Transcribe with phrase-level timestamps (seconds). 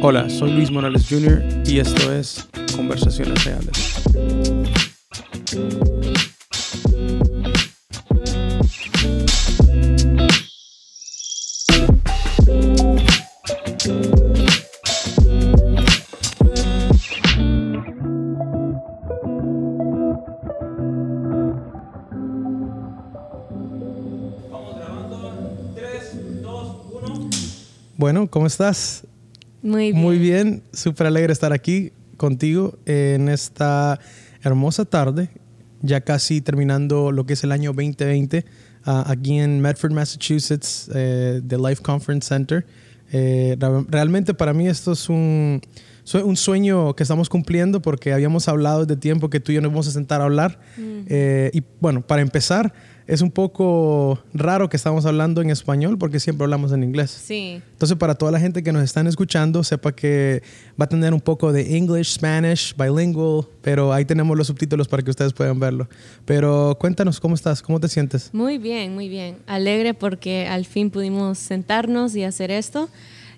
[0.00, 1.42] Hola, soy Luis Morales Jr.
[1.66, 3.94] y esto es Conversaciones Reales.
[27.96, 29.07] Bueno, ¿cómo estás?
[29.62, 30.02] Muy bien.
[30.02, 33.98] Muy bien, súper alegre estar aquí contigo en esta
[34.42, 35.30] hermosa tarde,
[35.82, 38.44] ya casi terminando lo que es el año 2020,
[38.84, 42.66] ah, aquí en Medford, Massachusetts, eh, The Life Conference Center.
[43.10, 43.56] Eh,
[43.88, 45.62] realmente para mí esto es un,
[46.24, 49.72] un sueño que estamos cumpliendo porque habíamos hablado de tiempo que tú y yo nos
[49.72, 50.60] vamos a sentar a hablar.
[50.78, 52.72] Eh, y bueno, para empezar,
[53.08, 57.10] es un poco raro que estamos hablando en español porque siempre hablamos en inglés.
[57.10, 60.42] Sí, Entonces, para toda la gente que nos están escuchando, sepa que
[60.80, 65.02] va a tener un poco de English, Spanish, bilingual, pero ahí tenemos los subtítulos para
[65.02, 65.88] que ustedes puedan verlo.
[66.26, 67.62] Pero cuéntanos, ¿cómo estás?
[67.62, 68.28] ¿Cómo te sientes?
[68.34, 69.38] muy bien, muy bien.
[69.46, 72.90] Alegre porque al fin pudimos sentarnos y hacer esto.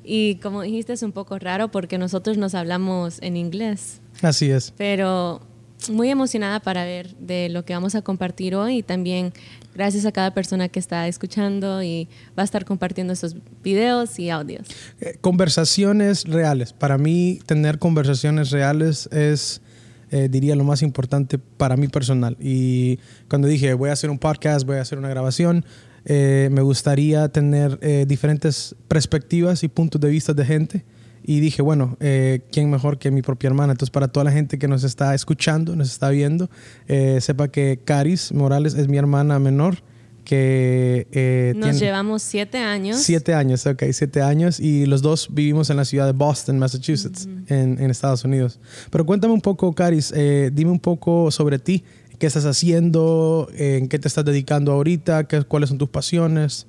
[0.03, 4.73] Y como dijiste, es un poco raro porque nosotros nos hablamos en inglés, Así es.
[4.77, 5.43] pero
[5.89, 9.33] muy emocionada para ver de lo que vamos a compartir hoy y también
[9.75, 14.31] gracias a cada persona que está escuchando y va a estar compartiendo estos videos y
[14.31, 14.67] audios.
[15.01, 16.73] Eh, Conversaciones reales.
[16.73, 19.63] Para mí, tener conversaciones reales es,
[20.11, 22.37] eh, diría, lo más importante para mí personal.
[22.41, 25.65] Y cuando dije, voy a hacer un podcast, voy a hacer una grabación,
[26.05, 30.85] eh, me gustaría tener eh, diferentes perspectivas y puntos de vista de gente.
[31.31, 33.73] Y dije, bueno, eh, ¿quién mejor que mi propia hermana?
[33.73, 36.51] Entonces, para toda la gente que nos está escuchando, nos está viendo,
[36.89, 39.77] eh, sepa que Caris Morales es mi hermana menor,
[40.25, 42.99] que eh, Nos tiene- llevamos siete años.
[42.99, 44.59] Siete años, ok, siete años.
[44.61, 48.59] Y los dos vivimos en la ciudad de Boston, Massachusetts, en, en Estados Unidos.
[48.91, 51.85] Pero cuéntame un poco, Caris, eh, dime un poco sobre ti.
[52.19, 53.49] ¿Qué estás haciendo?
[53.55, 55.25] Eh, ¿En qué te estás dedicando ahorita?
[55.29, 56.67] ¿Qué, ¿Cuáles son tus pasiones?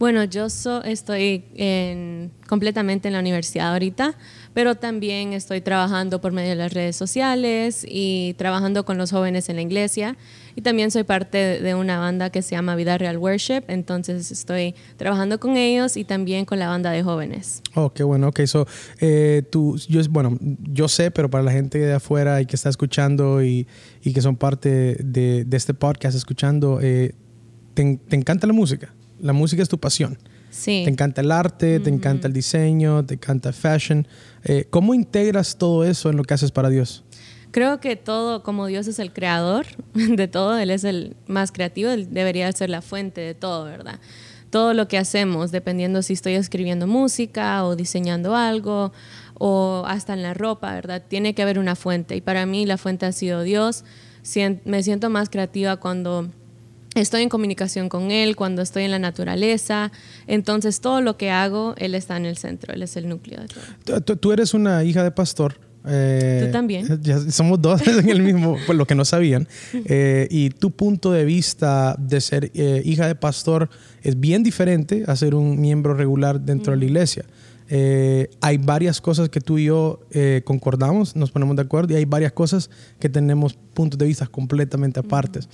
[0.00, 4.14] Bueno, yo so- estoy en- completamente en la universidad ahorita,
[4.54, 9.50] pero también estoy trabajando por medio de las redes sociales y trabajando con los jóvenes
[9.50, 10.16] en la iglesia.
[10.56, 14.30] Y también soy parte de de una banda que se llama Vida Real Worship, entonces
[14.32, 17.60] estoy trabajando con ellos y también con la banda de jóvenes.
[17.74, 18.28] Oh, qué bueno.
[18.28, 18.66] Ok, so,
[19.00, 20.38] eh, tú, yo, bueno,
[20.72, 23.66] yo sé, pero para la gente de afuera y que está escuchando y,
[24.02, 27.14] y que son parte de, de este podcast escuchando, eh,
[27.74, 28.94] te, te encanta la música.
[29.20, 30.18] La música es tu pasión.
[30.50, 30.82] Sí.
[30.84, 34.06] Te encanta el arte, te encanta el diseño, te encanta fashion.
[34.44, 37.04] Eh, ¿Cómo integras todo eso en lo que haces para Dios?
[37.52, 41.90] Creo que todo, como Dios es el creador de todo, Él es el más creativo,
[41.90, 43.98] Él debería ser la fuente de todo, ¿verdad?
[44.50, 48.92] Todo lo que hacemos, dependiendo si estoy escribiendo música o diseñando algo
[49.34, 51.02] o hasta en la ropa, ¿verdad?
[51.06, 52.16] Tiene que haber una fuente.
[52.16, 53.84] Y para mí la fuente ha sido Dios.
[54.64, 56.28] Me siento más creativa cuando
[56.94, 59.92] estoy en comunicación con Él, cuando estoy en la naturaleza.
[60.26, 63.48] Entonces todo lo que hago, Él está en el centro, Él es el núcleo de
[63.48, 64.00] todo.
[64.02, 65.60] Tú, tú- eres una hija de pastor.
[65.86, 66.86] eh, Tú también.
[67.02, 69.46] ya somos dos en el mismo, pues lo que no sabían.
[69.72, 73.70] Eh, y tu punto de vista de ser eh, hija de pastor
[74.02, 77.24] es bien diferente a ser un miembro regular dentro de la iglesia.
[77.72, 81.96] Eh, hay varias cosas que tú y yo eh, concordamos, nos ponemos de acuerdo, y
[81.98, 82.68] hay varias cosas
[82.98, 85.48] que tenemos puntos de vista completamente apartes.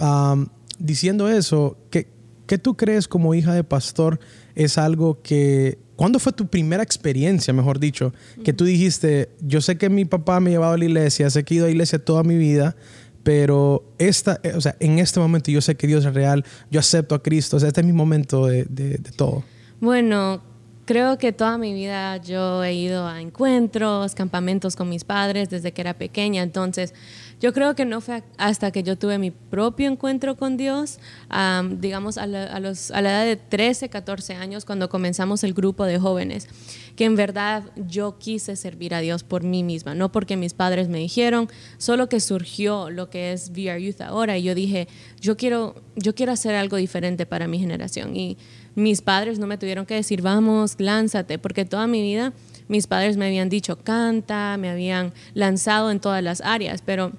[0.00, 0.48] Am,
[0.80, 2.08] diciendo eso, ¿qué,
[2.46, 4.18] ¿qué tú crees como hija de pastor
[4.54, 5.78] es algo que...
[5.96, 10.40] ¿Cuándo fue tu primera experiencia, mejor dicho, que tú dijiste, yo sé que mi papá
[10.40, 12.74] me llevaba a la iglesia, sé que he ido a la iglesia toda mi vida,
[13.22, 16.80] pero esta, eh, o sea, en este momento yo sé que Dios es real, yo
[16.80, 19.44] acepto a Cristo, o este es mi momento de, de- de todo.
[19.78, 20.42] Bueno,
[20.86, 25.72] creo que toda mi vida yo he ido a encuentros, campamentos con mis padres desde
[25.72, 26.94] que era pequeña, entonces
[27.40, 30.98] yo creo que no fue hasta que yo tuve mi propio encuentro con Dios,
[31.30, 35.42] am, digamos a la, a los- a la edad de 13, 14 años, cuando comenzamos
[35.42, 36.48] el grupo de jóvenes,
[36.96, 40.88] que en verdad yo quise servir a Dios por mí misma, no porque mis padres
[40.88, 41.48] me dijeron,
[41.78, 44.86] solo que surgió lo que es VR Youth ahora y yo dije,
[45.20, 48.36] yo quiero, yo quiero hacer algo diferente para mi generación y
[48.74, 52.32] mis padres no me tuvieron que decir, vamos, lánzate, porque toda mi vida
[52.68, 57.10] mis padres me habían dicho, canta, me habían lanzado en todas las áreas, pero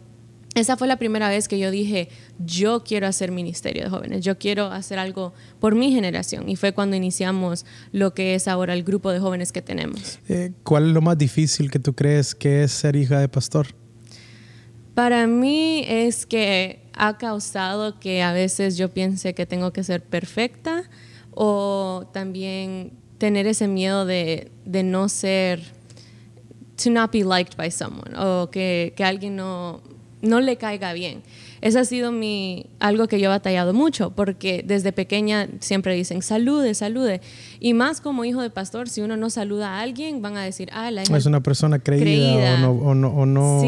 [0.53, 2.09] esa fue la primera vez que yo dije,
[2.39, 6.49] yo quiero hacer ministerio de jóvenes, yo quiero hacer algo por mi generación.
[6.49, 10.19] Y fue cuando iniciamos lo que es ahora el grupo de jóvenes que tenemos.
[10.27, 13.67] Eh, ¿Cuál es lo más difícil que tú crees que es ser hija de pastor?
[14.93, 20.03] Para mí es que ha causado que a veces yo piense que tengo que ser
[20.03, 20.83] perfecta
[21.31, 25.61] o también tener ese miedo de, de no ser
[26.75, 29.81] to not be liked by someone o que, que alguien no,
[30.21, 31.23] no le caiga bien.
[31.61, 36.21] Eso ha sido mi, algo que yo he batallado mucho, porque desde pequeña siempre dicen,
[36.21, 37.21] salude, salude.
[37.63, 40.69] Y más como hijo de pastor, si uno no saluda a alguien, van a decir,
[40.73, 43.61] ah, la hija es una persona creída, o no, o no, o no,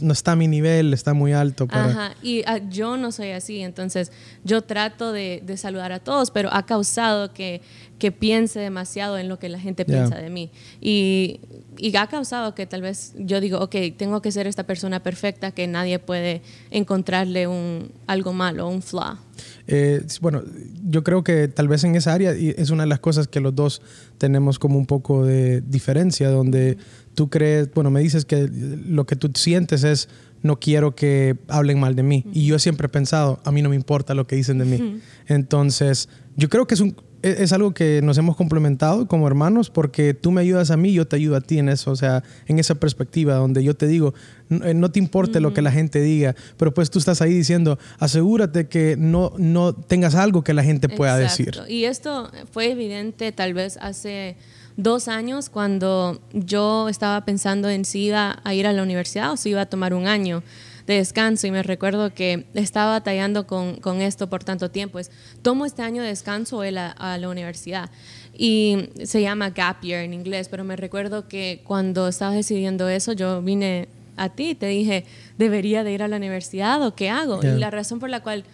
[0.00, 1.66] no, está a mi nivel, está muy alto.
[1.66, 1.84] Para...
[1.84, 4.12] Ajá, y ah, yo no soy así, entonces
[4.44, 7.60] yo trato de, de saludar a todos, pero ha causado que
[7.98, 10.50] que piense demasiado en lo que la gente piensa de mí.
[10.80, 11.40] Y,
[11.76, 15.50] y, ha causado que tal vez yo digo, ok, tengo que ser esta persona perfecta
[15.50, 19.18] que nadie puede encontrarle un, algo malo, un flaw.
[19.66, 20.42] Eh, bueno,
[20.82, 23.54] yo creo que tal vez en esa área es una de las cosas que los
[23.54, 23.82] dos
[24.18, 26.78] tenemos como un poco de diferencia, donde
[27.14, 30.08] tú crees, bueno, me dices que lo que tú sientes es
[30.42, 32.24] no quiero que hablen mal de mí.
[32.32, 35.00] Y yo siempre he pensado, a mí no me importa lo que dicen de mí.
[35.26, 39.70] Entonces, yo creo que es un, e-, es algo que nos hemos complementado como hermanos
[39.70, 42.22] porque tú me ayudas a mí, yo te ayudo a ti en eso, o sea,
[42.46, 44.14] en esa perspectiva donde yo te digo,
[44.48, 47.78] no, eh, te importe lo que la gente diga, pero pues tú estás ahí diciendo,
[47.98, 51.62] asegúrate que no, no tengas algo que la gente pueda Exacto.
[51.62, 51.72] decir.
[51.72, 54.36] Y esto fue evidente tal vez hace
[54.76, 59.36] dos años cuando yo estaba pensando en si iba a ir a la universidad o
[59.36, 60.42] si iba a tomar un año
[60.88, 64.98] de descanso y me recuerdo que estaba batallando con, con esto por tanto tiempo.
[64.98, 65.10] Es,
[65.42, 67.90] tomo este año de descanso a, a la universidad
[68.36, 73.12] y se llama gap year en inglés, pero me recuerdo que cuando estaba decidiendo eso
[73.12, 75.04] yo vine a ti y te dije,
[75.36, 77.40] ¿debería de ir a la universidad o qué hago?
[77.42, 78.44] Y la razón por la cual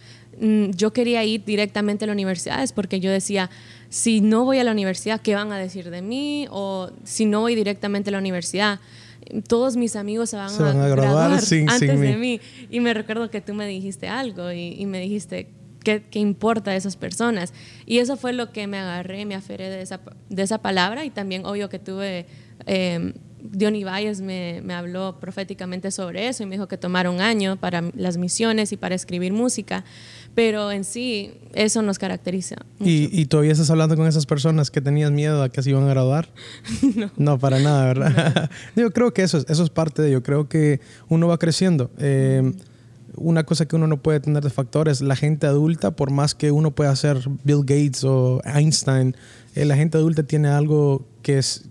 [0.41, 3.49] mm, yo quería ir directamente a la universidad es porque yo decía,
[3.91, 6.49] si no voy a la universidad, ¿qué van a decir de mí?
[6.51, 8.81] O si no voy directamente a la universidad,
[9.49, 11.33] todos mis amigos se van, a, graduar,
[11.69, 12.41] antes de mí.
[12.71, 15.49] Y me recuerdo que tú me dijiste algo y, me dijiste,
[15.83, 17.53] ¿qué, ¿qué, importa de esas personas?
[17.87, 21.11] Y eso fue lo que me agarré, me aferré de esa, de esa palabra y
[21.11, 22.27] también obvio que tuve...
[22.67, 23.15] Eh,
[23.47, 27.57] Diony Valles me, me, habló proféticamente sobre eso y me dijo que tomara un año
[27.57, 29.85] para las misiones y para escribir música,
[30.35, 32.57] pero en sí eso nos caracteriza.
[32.81, 35.85] ¿Y, ¿Y, todavía estás hablando con esas personas que tenías miedo a que se iban
[35.85, 36.29] a graduar?
[36.97, 37.11] no.
[37.17, 38.51] No, para nada, ¿verdad?
[38.77, 41.91] yo creo que eso, eso es parte de ello, creo que uno va creciendo.
[41.99, 42.53] Eh,
[43.17, 46.51] una cosa que uno no puede tener de factores, la gente adulta, por más que
[46.51, 49.17] uno pueda ser Bill Gates o Einstein,
[49.55, 51.69] eh, la gente adulta tiene algo que es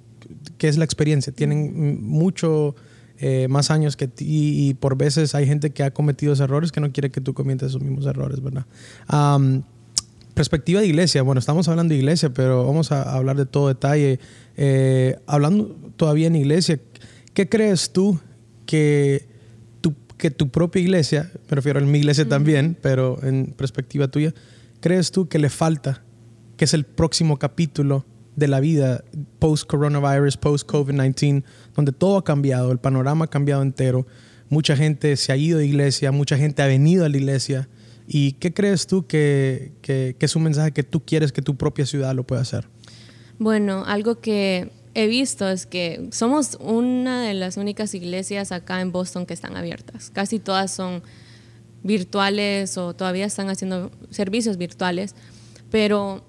[0.57, 1.33] que es la experiencia.
[1.33, 2.75] Tienen mucho
[3.25, 6.73] eh, más años que ti y, por veces hay gente que ha cometido esos errores
[6.73, 8.65] que no quiere que tú cometas esos mismos errores, ¿verdad?
[10.33, 11.21] perspectiva de iglesia.
[11.21, 14.19] Bueno, estamos hablando de iglesia, pero vamos a hablar de todo detalle.
[14.57, 16.81] Eh, hablando todavía en iglesia,
[17.33, 18.19] ¿qué crees tú
[18.65, 19.25] que
[19.79, 24.33] tu, que tu propia iglesia, me refiero a mi iglesia también, pero en perspectiva tuya,
[24.81, 26.03] crees tú que le falta,
[26.57, 29.03] que es el próximo capítulo de la vida
[29.39, 31.43] post-coronavirus, post-COVID-19,
[31.75, 34.07] donde todo ha cambiado, el panorama ha cambiado entero.
[34.49, 37.69] Mucha gente se ha ido de iglesia, mucha gente ha venido a la iglesia.
[38.07, 41.85] ¿Y qué crees tú que, que, es un mensaje que tú quieres que tu propia
[41.85, 42.67] ciudad lo pueda hacer?
[43.39, 48.91] Bueno, algo que he visto es que somos una de las únicas iglesias acá en
[48.91, 50.11] Boston que están abiertas.
[50.11, 51.01] Casi todas son
[51.81, 55.15] virtuales o todavía están haciendo servicios virtuales,
[55.69, 56.23] pero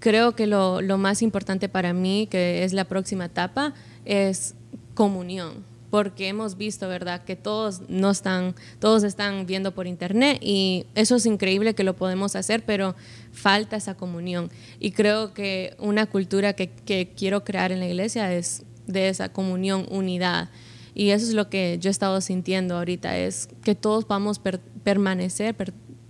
[0.00, 4.54] creo que lo, lo, más importante para mí, que es la próxima etapa, es
[4.94, 10.86] comunión, porque hemos visto, ¿verdad?, que todos no están, todos están viendo por internet y
[10.94, 12.96] eso es increíble que lo podemos hacer, pero
[13.32, 14.50] falta esa comunión.
[14.80, 19.28] Y creo que una cultura que, que quiero crear en la iglesia es de esa
[19.28, 20.48] comunión, unidad.
[20.94, 24.58] Y eso es lo que yo he estado sintiendo ahorita, es que todos vamos a
[24.82, 25.54] permanecer,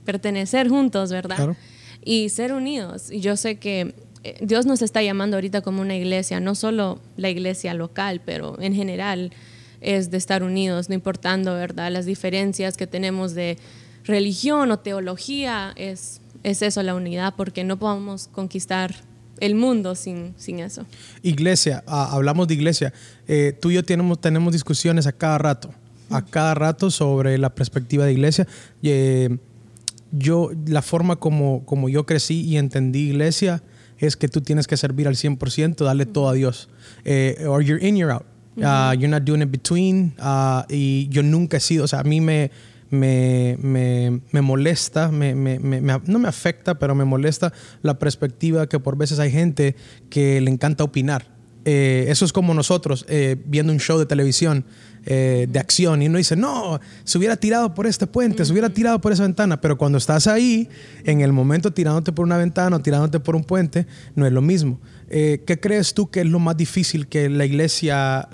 [0.04, 1.36] pertenecer juntos, ¿verdad?
[1.36, 1.56] Claro
[2.04, 3.10] y ser unidos.
[3.10, 7.00] Y yo sé que eh, Dios nos está llamando ahorita como una iglesia, no solo
[7.16, 9.32] la iglesia local, pero en general
[9.80, 11.90] es de estar unidos, no importando, ¿verdad?
[11.90, 13.56] Las diferencias que tenemos de
[14.04, 18.94] religión o teología, es, es eso la unidad, porque no podemos conquistar
[19.40, 20.84] el mundo sin, sin eso.
[21.22, 22.92] Iglesia, ah, hablamos de iglesia.
[23.26, 25.70] Eh, tú y yo tenemos, tenemos discusiones a cada rato,
[26.10, 28.46] a cada rato sobre la perspectiva de iglesia.
[28.82, 29.38] Eh,
[30.12, 33.62] yo, la forma como, como yo crecí y entendí iglesia
[33.98, 36.68] es que tú tienes que servir al 100%, darle todo a Dios.
[37.04, 38.24] Eh, or you're in, you're out.
[38.56, 40.14] Uh, you're not doing it between.
[40.18, 42.50] Uh, y yo nunca he sido, o sea, a mí me,
[42.90, 47.52] me, me, me molesta, me, no me afecta, pero me molesta
[47.82, 49.76] la perspectiva que por veces hay gente
[50.08, 54.64] que le encanta opinar eh, eso es como nosotros eh, viendo un show de televisión
[55.04, 58.70] eh, de acción y uno dice, no, se hubiera tirado por este puente, se hubiera
[58.70, 60.68] tirado por esa ventana, pero cuando estás ahí,
[61.04, 64.42] en el momento tirándote por una ventana o tirándote por un puente, no es lo
[64.42, 64.80] mismo.
[65.08, 68.28] ¿Qué crees tú que es lo más difícil que la iglesia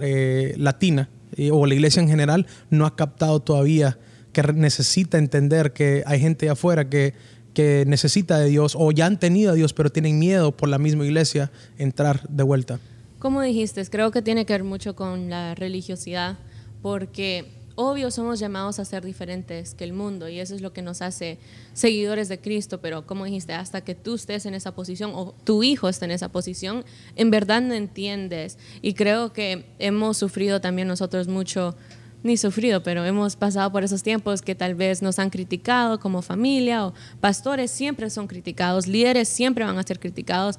[0.59, 1.09] latina
[1.51, 3.99] o la iglesia en general no ha captado todavía,
[4.33, 7.15] que necesita entender que hay gente afuera que
[7.55, 10.77] que necesita de Dios o ya han tenido a Dios, pero tienen miedo por la
[10.77, 12.79] misma iglesia entrar de vuelta?
[13.19, 16.37] Como dijiste, creo que tiene que ver mucho con la religiosidad,
[16.83, 20.83] porque obvio somos llamados a ser diferentes que el mundo y eso es lo que
[20.83, 21.39] nos hace
[21.73, 25.63] seguidores de Cristo, pero como dijiste, hasta que tú estés en esa posición o tu
[25.63, 26.85] hijo esté en esa posición,
[27.17, 28.59] en verdad no entiendes.
[28.83, 31.75] Y creo que hemos sufrido también nosotros mucho
[32.23, 36.23] ni sufrido, pero hemos pasado por esos tiempos que tal vez nos han criticado como
[36.23, 40.59] familia o pastores siempre son criticados, líderes siempre van a ser criticados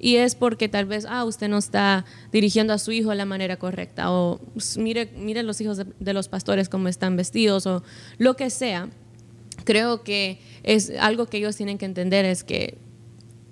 [0.00, 3.26] y es porque tal vez, ah, usted no está dirigiendo a su hijo de la
[3.26, 7.82] manera correcta o pues, mire, mire los hijos de, los pastores cómo están vestidos o
[8.18, 8.88] lo que sea.
[9.64, 12.78] Creo que es algo que ellos tienen que entender es que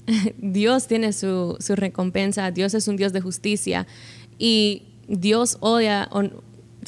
[0.39, 3.87] Dios tiene su, su recompensa, Dios es un Dios de justicia
[4.39, 6.09] y Dios odia,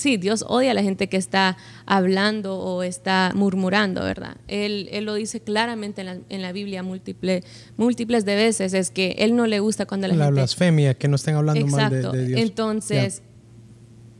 [0.01, 4.37] sí, Dios odia a la gente que está hablando o está murmurando, ¿verdad?
[4.49, 7.45] Él, él lo dice claramente en la, en la Biblia múltiples,
[7.77, 10.41] múltiples de veces, es que Él no le gusta cuando la, la gente...
[10.41, 12.41] blasfemia, que no estén hablando mal de, Dios.
[12.41, 13.23] Entonces,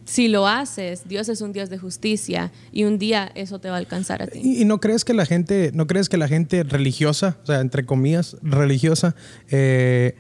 [0.05, 3.77] si lo haces, Dios es un Dios de justicia y un día eso te va
[3.77, 4.41] a alcanzar a ti.
[4.43, 7.87] ¿Y, no crees que la gente, no crees que la gente religiosa, o sea, entre
[7.87, 9.15] comillas, religiosa,
[9.51, 10.17] eh,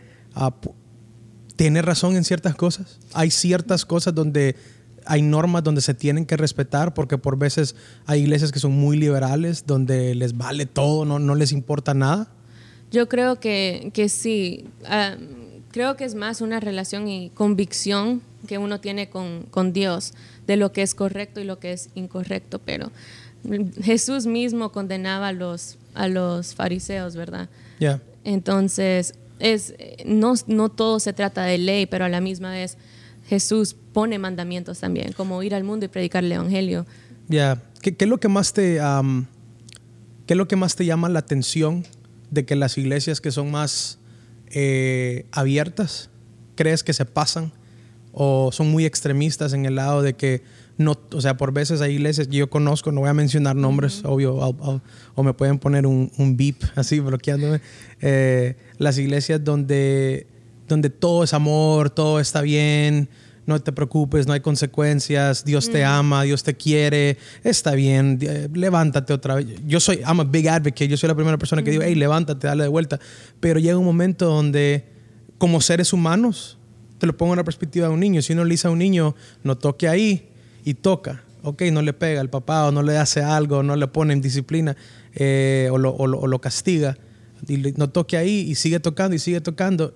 [1.57, 3.01] tiene razón en ciertas cosas?
[3.13, 4.55] Hay ciertas cosas donde
[5.11, 7.75] hay normas donde se tienen que respetar porque por veces
[8.07, 12.29] hay iglesias que son muy liberales, donde les vale todo, no, no les importa nada.
[12.93, 14.67] Yo creo que, que sí.
[14.85, 15.17] Ah,
[15.73, 20.15] creo que es más una relación y convicción que uno tiene con, con, Dios
[20.47, 22.93] de lo que es correcto y lo que es incorrecto, pero
[23.83, 27.49] Jesús mismo condenaba a los, a los fariseos, ¿verdad?
[27.81, 28.01] Ya.
[28.23, 29.75] Entonces, es,
[30.05, 32.79] no, no todo se trata de ley, pero a la misma vez
[33.31, 36.85] Jesús pone mandamientos también, como ir al mundo y predicar el Evangelio.
[37.29, 38.81] Ya, ¿Qué, es lo que más te,
[40.27, 41.87] qué es lo que más te llama la atención
[42.33, 44.01] de que las iglesias que son más
[44.49, 46.11] eh, abiertas,
[46.57, 47.53] crees que se pasan
[48.11, 50.43] o son muy extremistas en el lado de que
[50.77, 54.03] no, o sea, por veces hay iglesias que yo conozco, no voy a mencionar nombres,
[54.05, 57.61] obvio, o me pueden poner un, un beep así bloqueándome,
[58.01, 60.27] eh, las iglesias donde
[60.71, 63.09] donde todo es amor, todo está bien,
[63.51, 68.49] no te preocupes, no hay consecuencias, Dios te ama, Dios te quiere, está bien, eh,
[68.55, 69.47] levántate otra vez.
[69.67, 72.47] Yo soy, I'm a big advocate, yo soy la primera persona que digo, hey, levántate,
[72.47, 73.01] dale de vuelta.
[73.41, 74.85] Pero llega un momento donde,
[75.37, 76.59] como seres humanos,
[76.99, 78.79] te lo pongo en la perspectiva de un niño, si uno le dice a un
[78.79, 80.29] niño, no toque ahí,
[80.65, 83.89] y toca, ok, no le pega al papá o no le hace algo, no le
[83.89, 84.77] pone en disciplina
[85.15, 86.97] eh, o, lo, o, lo, castiga,
[87.49, 89.93] y no toque ahí y sigue tocando y sigue tocando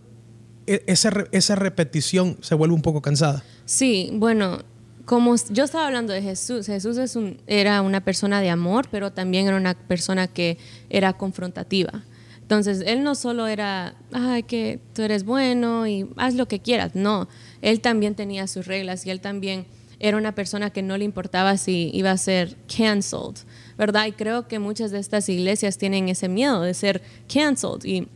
[0.67, 3.43] esa, esa repetición se vuelve un poco cansada.
[3.65, 4.59] Sí, bueno,
[5.05, 9.13] como yo estaba hablando de Jesús, Jesús es un, era una persona de amor, pero
[9.13, 12.05] también era una persona que era confrontativa.
[12.41, 16.95] Entonces, él no solo era, ay, que tú eres bueno y haz lo que quieras,
[16.95, 17.29] no,
[17.63, 19.67] él también tenía sus reglas y él también
[19.99, 23.39] era una persona que no le importaba si iba a ser cancelled,
[23.79, 24.07] ¿verdad?
[24.07, 27.01] Y creo que muchas de estas iglesias tienen ese miedo de ser
[27.33, 28.09] cancelled y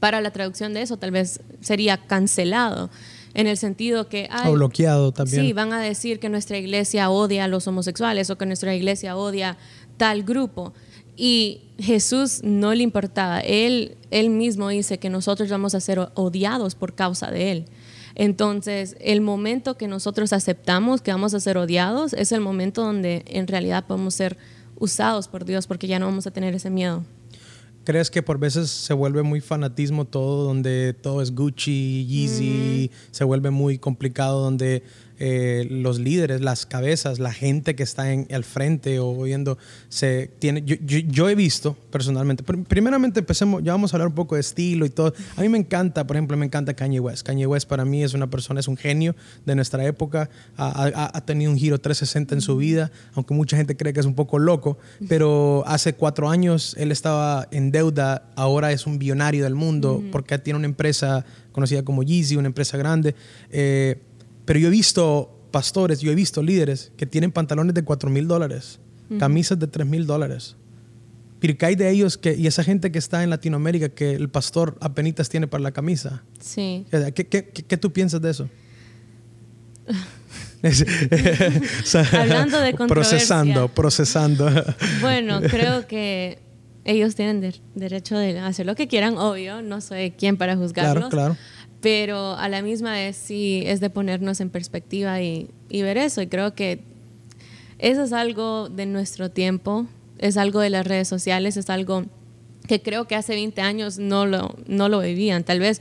[0.00, 2.90] para la traducción de eso tal vez sería cancelado
[3.34, 5.44] en el sentido que hay, o bloqueado también.
[5.44, 9.16] Sí, van a decir que nuestra iglesia odia a los homosexuales o que nuestra iglesia
[9.16, 9.56] odia
[9.96, 10.72] tal grupo.
[11.16, 13.40] Y Jesús no le importaba.
[13.40, 17.64] Él, él mismo dice que nosotros vamos a ser odiados por causa de Él.
[18.14, 23.24] Entonces, el momento que nosotros aceptamos que vamos a ser odiados es el momento donde
[23.26, 24.36] en realidad podemos ser
[24.76, 27.04] usados por Dios porque ya no vamos a tener ese miedo.
[27.88, 33.24] ¿Crees que por veces se vuelve muy fanatismo todo, donde todo es Gucci, Yeezy, se
[33.24, 34.82] vuelve muy complicado, donde
[35.18, 39.58] eh, los líderes, las cabezas, la gente que está en el frente o viendo,
[39.88, 44.40] se tiene, yo, he visto personalmente, primeramente empecemos, ya vamos a hablar un poco de
[44.40, 45.12] estilo y todo.
[45.36, 47.26] A mí me encanta, por ejemplo, me encanta Kanye West.
[47.26, 51.20] Kanye West para mí es una persona, es un genio de nuestra época, ha, ha
[51.24, 54.38] tenido un giro 360 en su vida, aunque mucha gente cree que es un poco
[54.38, 60.02] loco, pero hace cuatro años él estaba en deuda, ahora es un billonario del mundo
[60.12, 63.14] porque tiene una empresa conocida como Yeezy, una empresa grande.
[63.50, 64.00] Eh,
[64.48, 68.26] pero yo he visto pastores, yo he visto líderes que tienen pantalones de 4 mil
[68.26, 68.80] dólares,
[69.18, 70.56] camisas de 3 mil dólares.
[71.38, 74.30] Pero ¿qué hay de ellos que, y esa gente que está en Latinoamérica que el
[74.30, 76.22] pastor apenas tiene para la camisa?
[76.40, 76.86] Sí.
[76.90, 78.48] ¿Qué, qué, qué, qué tú piensas de eso?
[82.12, 82.72] Hablando de.
[82.74, 84.50] Procesando, procesando.
[85.02, 86.38] Bueno, creo que
[86.84, 89.62] ellos tienen de- derecho de hacer lo que quieran, obvio.
[89.62, 90.94] No soy quien para juzgarlos.
[90.94, 91.36] Claro, claro.
[91.80, 96.20] Pero a la misma vez sí es de ponernos en perspectiva y, y ver eso.
[96.22, 96.80] Y creo que
[97.78, 99.86] eso es algo de nuestro tiempo,
[100.18, 102.04] es algo de las redes sociales, es algo
[102.66, 105.44] que creo que hace 20 años no lo, no lo vivían.
[105.44, 105.80] Tal vez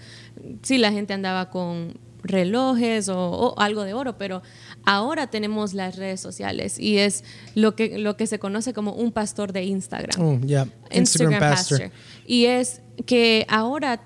[0.61, 4.41] sí la gente andaba con relojes o, o algo de oro, pero
[4.85, 7.23] ahora tenemos las redes sociales y es
[7.55, 10.21] lo que, lo que se conoce como un pastor de Instagram.
[10.21, 10.67] Oh, yeah.
[10.91, 11.91] Instagram, pastor.
[12.25, 14.01] Y es que ahora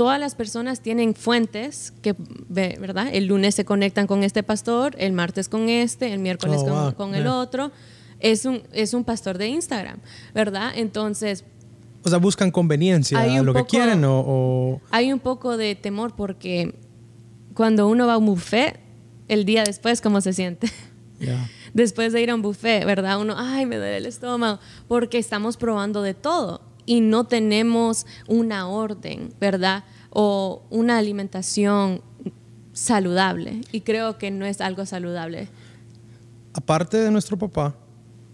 [0.00, 2.14] todas las personas tienen fuentes que,
[2.48, 3.08] ve- ¿verdad?
[3.12, 6.72] El lunes se conectan con este pastor, el martes con este, el miércoles Oh, con,
[6.84, 6.94] wow.
[6.94, 7.34] con el Yeah.
[7.36, 7.70] otro.
[8.18, 9.98] Es un, es un pastor de Instagram,
[10.34, 10.72] ¿verdad?
[10.74, 11.44] Entonces,
[12.02, 15.58] O sea, buscan conveniencia, Hay un lo que poco- quieren o, o- hay un poco
[15.58, 16.74] de temor porque
[17.52, 18.80] cuando uno va a un buffet,
[19.28, 20.66] el día después, ¿cómo se siente?
[21.20, 21.46] yeah.
[21.74, 23.20] después de ir a un buffet, ¿verdad?
[23.20, 28.66] Uno, ay, me duele el estómago, porque estamos probando de todo y no tenemos una
[28.68, 29.84] orden, ¿verdad?
[30.10, 32.00] O una alimentación
[32.72, 33.60] saludable.
[33.72, 35.48] Y creo que no es algo saludable.
[36.52, 37.76] aparte de nuestro papá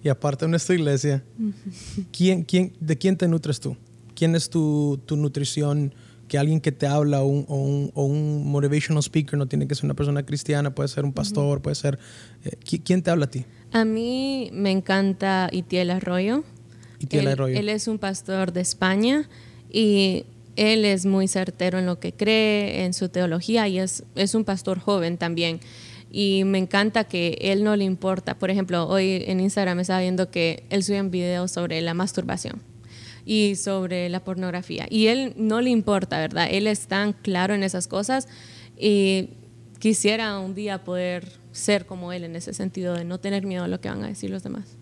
[0.03, 1.23] y aparte de nuestra iglesia,
[2.17, 3.77] ¿quién, quién, ¿de quién te nutres tú?
[4.15, 5.93] ¿Quién es tu, tu nutrición?
[6.29, 9.69] Que alguien que te habla o un, o, un, o un motivational speaker no tiene
[9.69, 11.99] que ser una persona cristiana, puede ser un pastor, puede ser...
[12.45, 13.45] eh, ¿qui- ¿Quién te habla a ti?
[13.73, 16.43] A mí me encanta Itiel Arroyo.
[17.59, 19.29] Él es un pastor de España
[19.71, 20.25] y
[20.57, 24.45] él es muy certero en lo que cree, en su teología y es, es un
[24.45, 25.61] pastor joven también.
[26.11, 28.39] Y me encanta que él no le importa.
[28.39, 32.63] Por ejemplo, hoy en Instagram estaba viendo que él sube un video sobre la masturbación
[33.27, 34.87] y sobre la pornografía.
[34.89, 36.49] Y él no le importa, ¿verdad?
[36.51, 38.29] Él es tan claro en esas cosas
[38.79, 39.31] y
[39.79, 43.69] quisiera un día poder ser como él en ese sentido de no tener miedo a
[43.69, 44.76] lo que van a decir los demás.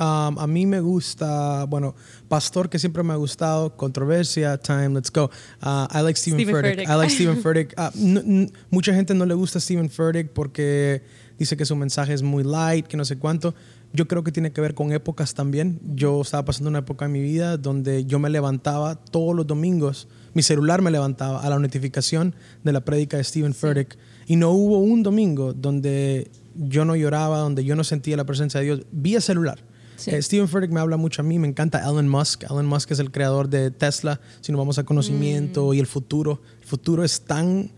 [0.00, 1.94] Um, a mí me gusta, bueno,
[2.26, 5.30] pastor que siempre me ha gustado, controversia, time, let's go.
[5.62, 6.74] Uh, I like Stephen, Stephen Furtick.
[6.76, 6.88] Furtick.
[6.88, 7.74] I like Stephen Furtick.
[7.76, 11.02] Uh, mucha gente no le gusta Stephen Furtick porque
[11.38, 13.54] dice que su mensaje es muy light, que no sé cuánto.
[13.92, 15.78] Yo creo que tiene que ver con épocas también.
[15.94, 20.08] Yo estaba pasando una época en mi vida donde yo me levantaba todos los domingos,
[20.32, 22.34] mi celular me levantaba a la notificación
[22.64, 23.98] de la prédica de Stephen Furtick.
[24.26, 28.60] Y no hubo un domingo donde yo no lloraba, donde yo no sentía la presencia
[28.60, 29.68] de Dios vía celular.
[30.00, 30.10] Sí.
[30.12, 32.44] Eh, Steven Furtick me habla mucho a mí, me encanta Elon Musk.
[32.44, 36.40] Elon Musk es el creador de Tesla, si nos vamos a conocimiento y el futuro.
[36.62, 37.70] El futuro es tan,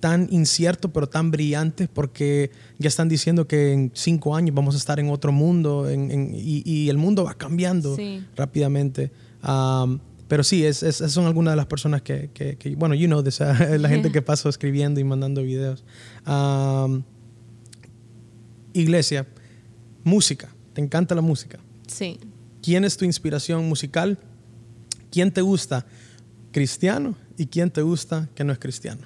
[0.00, 4.78] tan incierto, pero tan brillante porque ya están diciendo que en cinco años vamos a
[4.78, 8.24] estar en otro mundo en- en- y, y el mundo va cambiando Sí.
[8.36, 9.12] rápidamente.
[9.46, 13.06] Um, pero sí, es, es- son algunas de las personas que, que- que- bueno, you
[13.06, 13.44] know, this, uh,
[13.78, 15.84] la gente que paso escribiendo y mandando videos.
[16.26, 17.02] Um,
[18.72, 19.26] iglesia,
[20.04, 21.58] música, ¿te encanta la música?
[21.88, 22.20] Sí.
[22.62, 24.18] ¿Quién es tu inspiración musical?
[25.10, 25.86] ¿Quién te gusta
[26.52, 29.02] cristiano y quién te gusta que no es cristiano?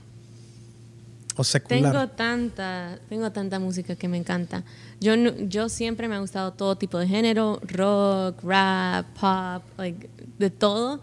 [1.37, 1.92] O secular.
[1.92, 4.64] Tengo tanta, tengo tanta música que me encanta.
[5.01, 10.51] Yo, yo siempre me ha gustado todo tipo de género, rock, rap, pop, like, de
[10.51, 11.01] todo.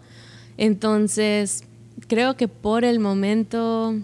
[0.56, 1.64] Entonces,
[2.06, 3.96] creo que por el momento,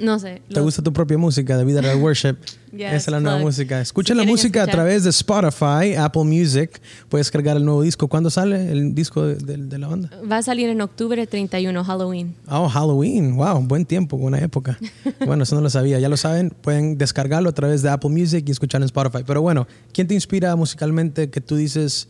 [0.00, 0.42] no sé.
[0.52, 2.36] ¿Te gusta tu propia música de Vida Real Worship?
[2.72, 3.46] Yes, Esa es la nueva plug.
[3.48, 3.80] música.
[3.80, 6.80] Escucha Si la música a través de Spotify, Apple Music.
[7.08, 8.06] Puedes cargar el nuevo disco.
[8.08, 10.10] ¿Cuándo sale el disco de, de- de la banda?
[10.30, 12.34] Va a salir en octubre 31, Halloween.
[12.48, 13.36] Oh, Halloween.
[13.36, 14.78] Wow, buen tiempo, buena época.
[15.26, 15.98] Bueno, eso no lo sabía.
[16.00, 19.22] Ya lo saben, pueden descargarlo a través de Apple Music y escucharlo en Spotify.
[19.26, 22.08] Pero bueno, ¿quién te inspira musicalmente que tú dices,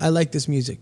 [0.00, 0.78] I like this music?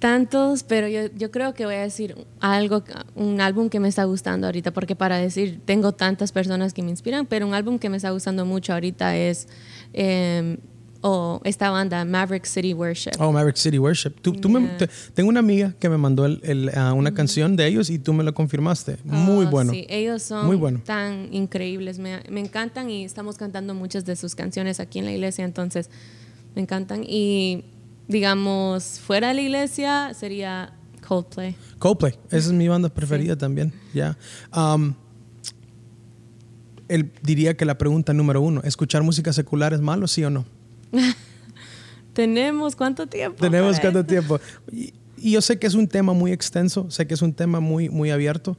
[0.00, 2.84] Tantos, pero yo, yo creo que voy a decir algo,
[3.16, 6.90] un álbum que me está gustando ahorita, porque para decir, tengo tantas personas que me
[6.90, 9.48] inspiran, pero un álbum que me está gustando mucho ahorita es
[9.94, 10.58] eh,
[11.00, 13.12] o esta banda, Maverick City Worship.
[13.20, 14.10] Oh, Maverick City Worship.
[14.20, 17.54] Tú, tú me- te- tengo una amiga que me mandó el- el, ah, una canción
[17.56, 18.98] de ellos y tú me lo confirmaste.
[19.04, 19.72] Muy Oh, bueno.
[19.72, 20.80] Sí, ellos son Muy bueno.
[20.84, 25.12] tan increíbles, me, me encantan y estamos cantando muchas de sus canciones aquí en la
[25.12, 25.88] iglesia, entonces
[26.56, 27.04] me encantan.
[27.04, 27.64] Y
[28.08, 30.72] digamos, fuera de la iglesia sería
[31.06, 31.54] Coldplay.
[31.78, 33.72] Coldplay, esa es mi banda preferida también.
[33.94, 34.16] Ya.
[34.54, 34.94] Um,
[36.88, 40.46] él diría que la pregunta número uno, ¿escuchar música secular es malo, sí o no?
[42.14, 43.38] ¿Tenemos cuánto tiempo?
[43.38, 44.08] Tenemos cuánto eso?
[44.08, 44.40] tiempo.
[44.72, 47.60] Y, y yo sé que es un tema muy extenso, sé que es un tema
[47.60, 48.56] muy, muy abierto,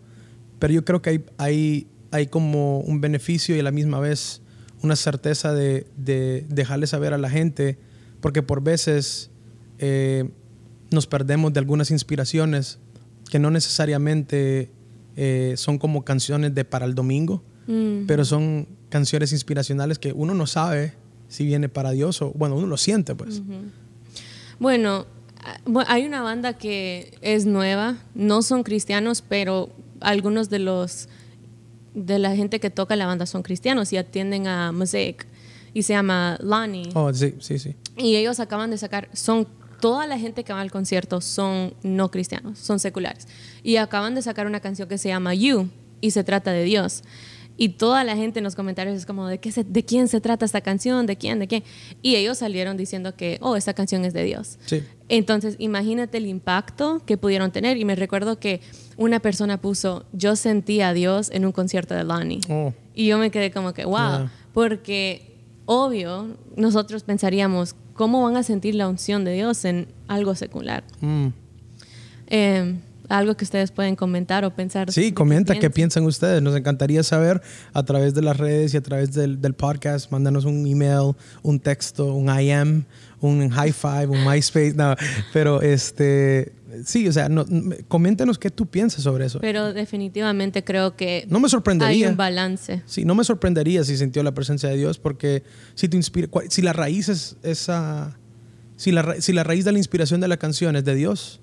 [0.59, 4.41] pero yo creo que hay, hay, hay como un beneficio y a la misma vez
[4.81, 7.77] una certeza de, de dejarle saber a la gente
[8.21, 9.29] porque por veces
[9.79, 10.29] eh,
[10.91, 12.79] nos perdemos de algunas inspiraciones
[13.29, 14.71] que no necesariamente
[15.15, 18.07] eh, son como canciones de para el domingo, Mm.
[18.07, 20.93] pero son canciones inspiracionales que uno no sabe
[21.27, 23.43] si viene para Dios o, bueno, uno lo siente, pues.
[24.57, 25.05] Bueno,
[25.43, 29.69] ah, hay una banda que es nueva, no son cristianos, pero
[30.01, 31.09] algunos de los
[31.93, 35.27] de la gente que toca la banda son cristianos y atienden a Mosaic
[35.73, 36.89] y se llama Lonnie.
[36.95, 37.75] Oh, sí, sí, sí.
[37.97, 39.47] Y ellos acaban de sacar, son
[39.79, 43.27] toda la gente que va al concierto son no cristianos, son seculares.
[43.63, 45.69] Y acaban de sacar una canción que se llama You
[46.01, 47.03] y se trata de Dios.
[47.61, 50.21] Y toda la gente en los comentarios es como, ¿de, qué se- ¿de quién se
[50.21, 51.05] trata esta canción?
[51.05, 51.39] ¿De quién?
[51.39, 51.63] ¿De quién?
[52.01, 54.57] Y ellos salieron diciendo que, oh, esta canción es de Dios.
[54.65, 54.81] Sí.
[55.09, 57.75] Entonces, imagínate el impacto que pudieron tener.
[57.75, 58.61] Y me recuerdo que
[58.95, 62.39] una persona puso, yo sentí a Dios en un concierto de Lonnie.
[62.49, 64.31] Oh, Y yo me quedé como que, wow, Yeah.
[64.53, 70.85] porque obvio, nosotros pensaríamos, ¿cómo van a sentir la unción de Dios en algo secular?
[71.01, 71.27] mm.
[72.31, 72.75] Eh,
[73.09, 74.89] algo que ustedes pueden comentar o pensar.
[74.91, 75.73] Sí, comenta qué piensan.
[75.73, 76.41] piensan ustedes.
[76.41, 77.41] Nos encantaría saber
[77.73, 80.11] a través de las redes y a través del, del podcast.
[80.11, 82.85] Mándanos un email, un texto, un IM,
[83.19, 84.75] un high five, un MySpace.
[84.75, 84.95] No,
[85.33, 86.53] pero este,
[86.85, 87.45] sí, o sea, no,
[87.87, 89.39] coméntenos qué tú piensas sobre eso.
[89.39, 92.09] Pero definitivamente creo que No me hay sorprendería.
[92.09, 92.81] un balance.
[92.85, 95.43] Sí, no me sorprendería si sintió la presencia de Dios, porque
[95.75, 98.17] si te inspira, si la raíz es esa,
[98.75, 101.39] si la, si la raíz de la inspiración de la canción es de Dios,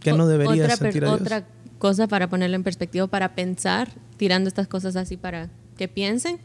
[0.00, 1.20] ¿qué no deberías otra, sentir a Dios?
[1.20, 1.46] Otra
[1.78, 6.38] cosa para ponerlo en perspectiva, para pensar, tirando estas cosas así para que piensen.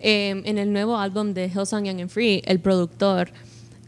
[0.00, 3.30] eh, en el nuevo álbum de Hillsong Young and Free, el productor,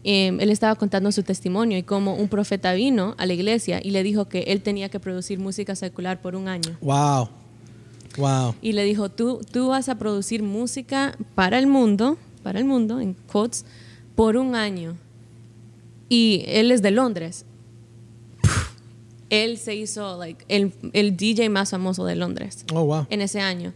[0.05, 3.91] eh, él estaba contando su testimonio y cómo un profeta vino a la iglesia y
[3.91, 6.77] le dijo que él tenía que producir música secular por un año.
[6.81, 7.29] Wow,
[8.17, 8.55] wow.
[8.63, 13.01] Y le dijo, tú, tú vas a producir música para el mundo, para el mundo,
[13.01, 13.65] en quotes,
[14.15, 14.97] por un año.
[16.09, 17.45] Y él es de Londres.
[19.29, 23.07] Él se hizo like, el, el DJ más famoso de Londres Oh, wow.
[23.11, 23.73] en ese año.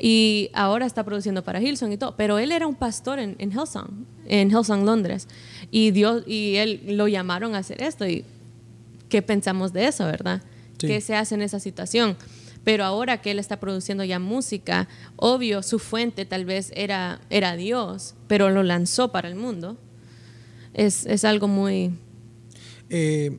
[0.00, 2.16] Y ahora está produciendo para Hillsong y todo.
[2.16, 5.28] Pero él era un pastor en, en Hillsong, en Hillsong, Londres.
[5.70, 8.06] Y, Dios, y él lo llamaron a hacer esto.
[8.06, 8.24] ¿Y
[9.08, 10.42] qué pensamos de eso, verdad?
[10.78, 10.88] Sí.
[10.88, 12.16] ¿Qué se hace en esa situación?
[12.64, 17.56] Pero ahora que él está produciendo ya música, obvio, su fuente tal vez era, era
[17.56, 19.76] Dios, pero lo lanzó para el mundo.
[20.72, 21.92] Es, es algo muy...
[22.88, 23.38] Eh,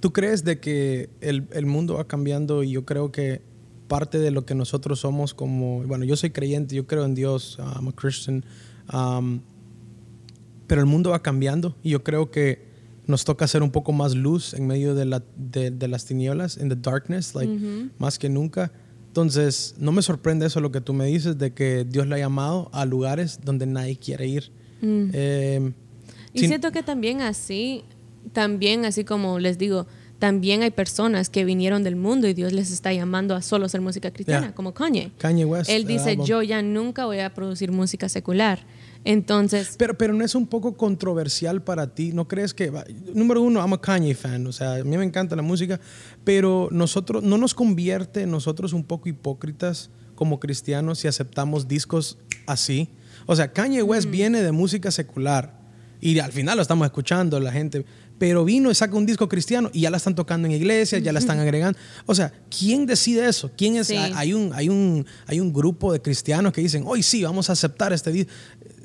[0.00, 3.42] ¿Tú crees de que el, el mundo va cambiando y yo creo que
[3.90, 7.58] parte de lo que nosotros somos como, bueno, yo soy creyente, yo creo en Dios,
[7.58, 8.44] I'm a Christian,
[8.94, 9.40] um,
[10.68, 12.70] pero el mundo va cambiando y yo creo que
[13.06, 16.56] nos toca hacer un poco más luz en medio de, la, de, de las tinieblas,
[16.56, 17.52] en the darkness, like,
[17.98, 18.70] más que nunca.
[19.08, 22.18] Entonces, no me sorprende eso lo que tú me dices de que Dios le ha
[22.18, 24.52] llamado a lugares donde nadie quiere ir.
[24.82, 25.72] Eh,
[26.32, 27.82] Y sin- siento que también así,
[28.32, 29.88] también así como les digo,
[30.20, 33.80] también hay personas que vinieron del mundo y Dios les está llamando a solo hacer
[33.80, 34.54] música cristiana, Yeah.
[34.54, 35.10] como Kanye.
[35.18, 35.68] Kanye West.
[35.70, 38.60] Él dice, yo ya nunca voy a producir música secular.
[39.04, 42.70] Entonces, Pero, pero no es un poco controversial para ti, ¿no crees que,
[43.14, 45.80] número uno, I'm a Kanye fan, o sea, a mí me encanta la música,
[46.22, 52.90] pero nosotros, no nos convierte nosotros un poco hipócritas como cristianos si aceptamos discos así?
[53.24, 55.58] O sea, Kanye West viene de música secular
[56.02, 57.86] y al final lo estamos escuchando la gente,
[58.20, 61.10] pero vino y saca un disco cristiano y ya la están tocando en iglesias, ya
[61.10, 61.78] la están agregando.
[62.04, 63.50] O sea, ¿quién decide eso?
[63.56, 63.86] ¿Quién es?
[63.86, 63.96] Sí.
[63.96, 67.54] Hay, un, hay, un, hay un grupo de cristianos que dicen, hoy sí, vamos a
[67.54, 68.30] aceptar este disco.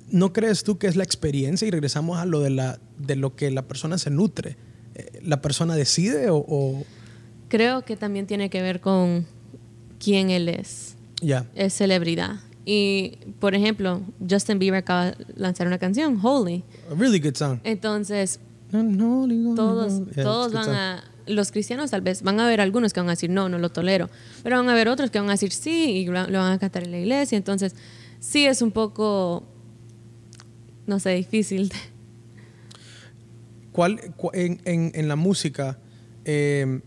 [0.09, 3.35] ¿No crees tú que es la experiencia y regresamos a lo de, la, de lo
[3.35, 4.55] que la persona se nutre?
[4.95, 6.37] Eh, ¿La persona decide o...?
[6.37, 6.85] o-
[7.49, 9.25] creo que también tiene que ver con
[9.99, 10.95] quién él es.
[11.21, 11.45] ya?
[11.55, 12.37] Es celebridad.
[12.63, 16.63] Y, por ejemplo, Justin Bieber acaba de lanzar una canción, Holy.
[16.89, 17.59] A really good song.
[17.65, 18.39] Entonces,
[19.55, 23.07] Todos, todos, todos van a, los cristianos tal vez, van a haber algunos que van
[23.09, 24.09] a decir, no, no lo tolero,
[24.43, 26.59] pero van a haber otros que van a decir, sí, y lo lo van a
[26.59, 27.75] cantar en la iglesia, entonces
[28.19, 29.43] sí es un poco,
[30.87, 31.71] no sé, difícil.
[33.71, 35.77] ¿Cuál, cu- en, en- en la música,
[36.23, 36.79] eh,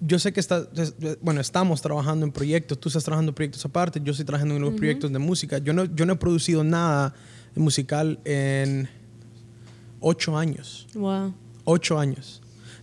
[0.00, 3.64] yo sé que está, es- bueno, estamos trabajando en proyectos, tú estás trabajando en proyectos
[3.64, 5.58] aparte, yo estoy trabajando en unos proyectos de música.
[5.58, 7.14] Yo no, yo no he producido nada
[7.54, 8.88] musical en
[10.00, 11.34] ocho años, Wow.
[11.64, 12.42] ocho años.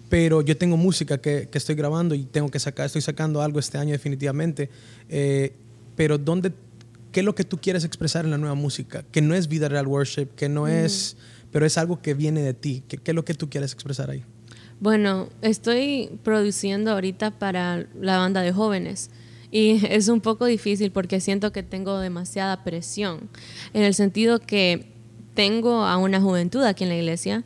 [0.10, 3.60] Pero yo tengo música que, que estoy grabando y tengo que sacar, estoy sacando algo
[3.60, 4.70] este año definitivamente.
[5.10, 5.54] Eh,
[5.96, 6.54] pero ¿dónde,
[7.12, 9.04] ¿qué es lo que tú quieres expresar en la nueva música?
[9.12, 11.18] Que no es vida real worship, que no es,
[11.52, 12.84] pero es algo que viene de ti.
[12.88, 14.24] ¿Qué, qué es lo que tú quieres expresar ahí?
[14.80, 19.10] Bueno, estoy produciendo ahorita para la banda de jóvenes
[19.52, 23.30] y es un poco difícil porque siento que tengo demasiada presión,
[23.74, 24.92] en el sentido que
[25.36, 27.44] tengo a una juventud aquí en la iglesia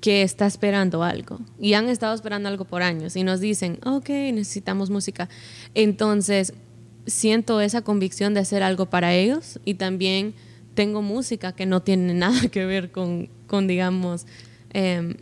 [0.00, 4.08] que está esperando algo y han estado esperando algo por años y nos dicen, ok,
[4.08, 5.28] necesitamos música.
[5.74, 6.54] Entonces,
[7.06, 10.34] siento esa convicción de hacer algo para ellos y también
[10.74, 14.26] tengo música que no tiene nada que ver con, con digamos,
[14.72, 15.16] em,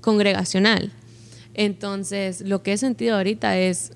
[0.00, 0.92] congregacional.
[1.54, 3.92] Entonces, lo que he sentido ahorita es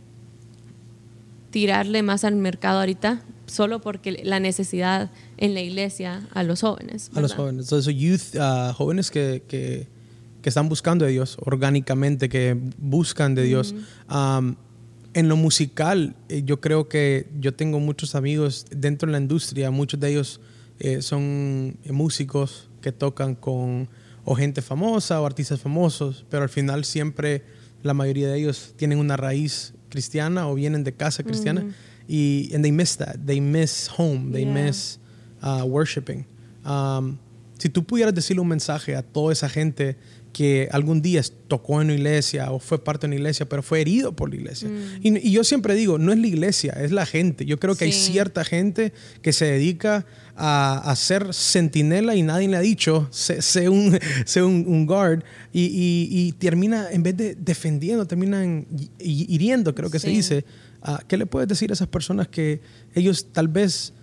[1.51, 7.11] tirarle más al mercado ahorita, solo porque la necesidad en la iglesia a los jóvenes.
[7.15, 7.67] A los jóvenes.
[7.67, 9.87] Entonces, youth, uh, jóvenes que, que,
[10.43, 13.75] que, están buscando de Dios orgánicamente, que buscan de Dios.
[14.11, 14.57] Um,
[15.15, 19.71] en lo musical, eh, yo creo que yo tengo muchos amigos dentro de la industria,
[19.71, 20.41] muchos de ellos
[20.79, 23.89] eh, son músicos que tocan con
[24.27, 27.45] o gente famosa o artistas famosos, pero al final siempre
[27.83, 31.65] la mayoría de ellos tienen una raíz cristiana o vienen de casa cristiana.
[32.09, 34.99] Y and they miss that, they miss home, they miss
[35.43, 36.27] uh, worshiping.
[36.65, 37.19] Um,
[37.59, 39.97] si tú pudieras decirle un mensaje a toda esa gente
[40.37, 43.81] que algún día tocó en una iglesia o fue parte de una iglesia, pero fue
[43.81, 44.69] herido por la iglesia.
[44.69, 45.17] Mm.
[45.17, 47.47] Y, yo siempre digo, no es la iglesia, es la gente.
[47.47, 50.05] Yo creo que hay cierta gente que se dedica
[50.37, 53.99] a, ser sentinela y nadie le ha dicho, sé, un,
[54.45, 55.23] un, guard,
[55.55, 58.45] y, termina, en vez de defendiendo, termina
[58.99, 60.45] hiriendo, creo que se dice.
[60.83, 62.61] Ah, ¿Qué le puedes decir a esas personas que
[62.95, 63.95] ellos tal vez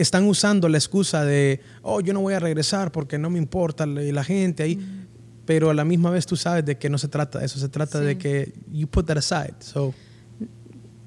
[0.00, 3.86] están usando la excusa de, oh, yo no voy a regresar porque no me importa
[3.86, 4.76] la, gente ahí?
[4.76, 5.00] Mm
[5.50, 7.68] pero a la misma vez tú sabes de que no se trata de eso, se
[7.68, 9.54] trata de que you put that aside.
[9.58, 9.92] So.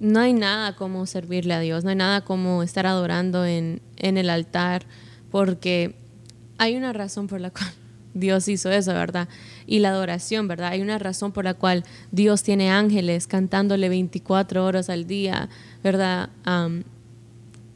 [0.02, 4.18] No hay nada como servirle a Dios, no hay nada como estar adorando en, en
[4.18, 4.86] el altar,
[5.32, 5.96] porque
[6.58, 7.72] hay una razón por la cual
[8.14, 9.30] Dios hizo eso, ¿verdad?
[9.66, 10.72] Y la adoración, ¿verdad?
[10.72, 15.48] Hay una razón por la cual Dios tiene ángeles cantándole 24 horas al día,
[15.82, 16.32] ¿verdad?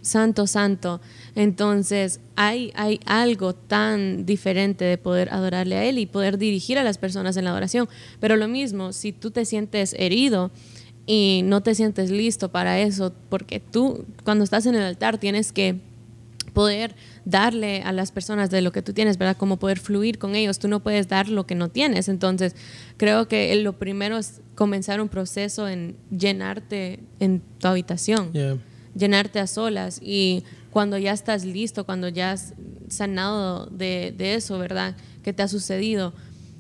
[0.08, 1.02] Santo, santo.
[1.36, 6.84] Entonces hay, hay algo tan diferente de poder adorarle a Él y poder dirigir a
[6.84, 7.88] las personas en la adoración.
[8.20, 10.52] Pero lo mismo, si tú te sientes herido
[11.06, 15.52] y no te sientes listo para eso, porque tú cuando estás en el altar tienes
[15.52, 15.80] que
[16.54, 19.38] poder darle a las personas de lo que tú tienes, ¿verdad?
[19.38, 20.58] Como poder fluir con ellos.
[20.58, 22.10] Tú no puedes dar lo que no tienes.
[22.10, 22.56] Entonces,
[22.98, 28.32] creo que lo primero es comenzar un proceso en llenarte en tu habitación
[28.98, 32.54] llenarte a solas y cuando ya estás listo, cuando ya has
[32.90, 34.96] sanado de, eso, ¿verdad?
[35.24, 36.14] ¿Qué te ha sucedido?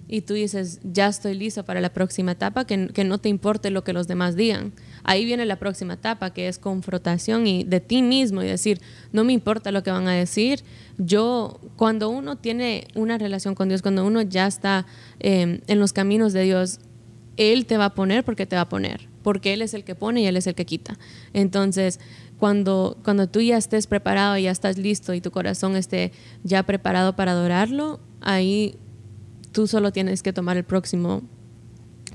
[0.08, 3.70] Y tú dices, ya estoy listo para la próxima etapa, que, que, no te importe
[3.72, 4.72] lo que los demás digan.
[5.04, 8.80] Ahí viene la próxima etapa, que es confrontación y de ti mismo y decir,
[9.12, 10.64] no me importa lo que van a decir.
[10.98, 14.86] Yo, cuando uno tiene una relación con Dios, cuando uno ya está
[15.20, 16.80] eh, en los caminos de Dios,
[17.36, 19.94] Él te va a poner porque te va a poner, porque Él es el que
[19.94, 20.98] pone y Él es el que quita.
[21.34, 22.00] Entonces,
[22.40, 26.12] cuando, cuando tú ya estés preparado, ya estás listo y tu corazón esté
[26.44, 28.76] ya preparado para adorarlo, ahí
[29.52, 31.24] tú solo tienes que tomar el próximo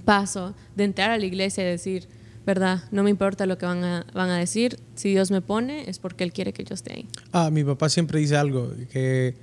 [0.04, 2.08] paso de entrar a la iglesia y decir,
[2.46, 2.84] ¿verdad?
[2.90, 5.98] No me importa lo que van a, van a decir, si Dios me pone es
[5.98, 7.08] porque Él quiere que yo esté ahí.
[7.32, 9.34] Ah, mi papá siempre dice algo, que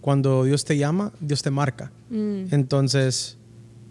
[0.00, 1.90] cuando Dios te llama, Dios te marca.
[2.10, 2.52] Mm.
[2.52, 3.36] Entonces,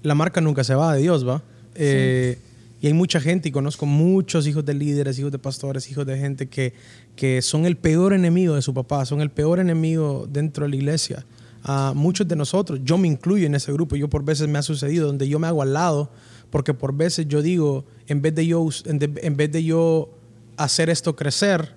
[0.03, 1.43] la marca nunca se va de Dios, ¿va?
[1.75, 2.37] Eh,
[2.79, 6.17] y hay mucha gente, y conozco muchos hijos de líderes, hijos de pastores, hijos de
[6.17, 6.73] gente que,
[7.15, 10.75] que son el peor enemigo de su papá, son el peor enemigo dentro de la
[10.75, 11.25] iglesia.
[11.63, 14.61] a muchos de nosotros, yo me incluyo en ese grupo, yo por veces me ha
[14.61, 16.11] sucedido donde yo me hago al lado,
[16.49, 20.09] porque por veces yo digo, en vez de yo, en, vez de yo
[20.55, 21.73] hacer esto crecer,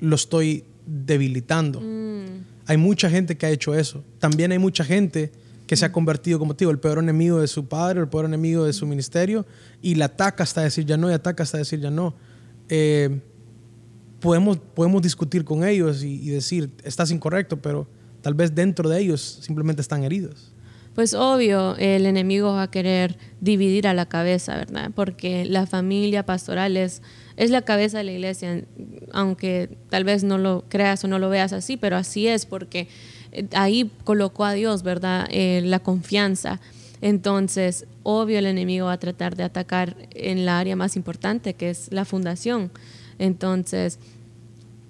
[0.00, 1.80] lo estoy debilitando.
[1.80, 2.44] Mm.
[2.66, 4.02] Hay mucha gente que ha hecho eso.
[4.18, 5.30] También hay mucha gente
[5.66, 8.24] que se ha convertido, como te digo, el peor enemigo de su padre, el peor
[8.24, 9.46] enemigo de su ministerio,
[9.82, 12.14] y la ataca hasta decir ya no, y ataca hasta decir ya no.
[12.68, 13.20] Eh,
[14.20, 17.88] podemos, podemos discutir con ellos y, decir, estás incorrecto, pero
[18.22, 20.52] tal vez dentro de ellos simplemente están heridos.
[20.94, 24.90] Pues obvio, el enemigo va a querer dividir a la cabeza, ¿verdad?
[24.94, 27.02] Porque la familia pastoral es,
[27.36, 28.64] es la cabeza de la iglesia,
[29.12, 32.88] aunque tal vez no lo creas o no lo veas así, pero así es porque
[33.52, 35.26] ahí colocó a Dios, ¿verdad?
[35.30, 36.60] Eh, la confianza.
[37.00, 41.70] Entonces, obvio, el enemigo va a tratar de atacar en la área más importante, que
[41.70, 42.70] es la fundación.
[43.18, 43.98] Entonces,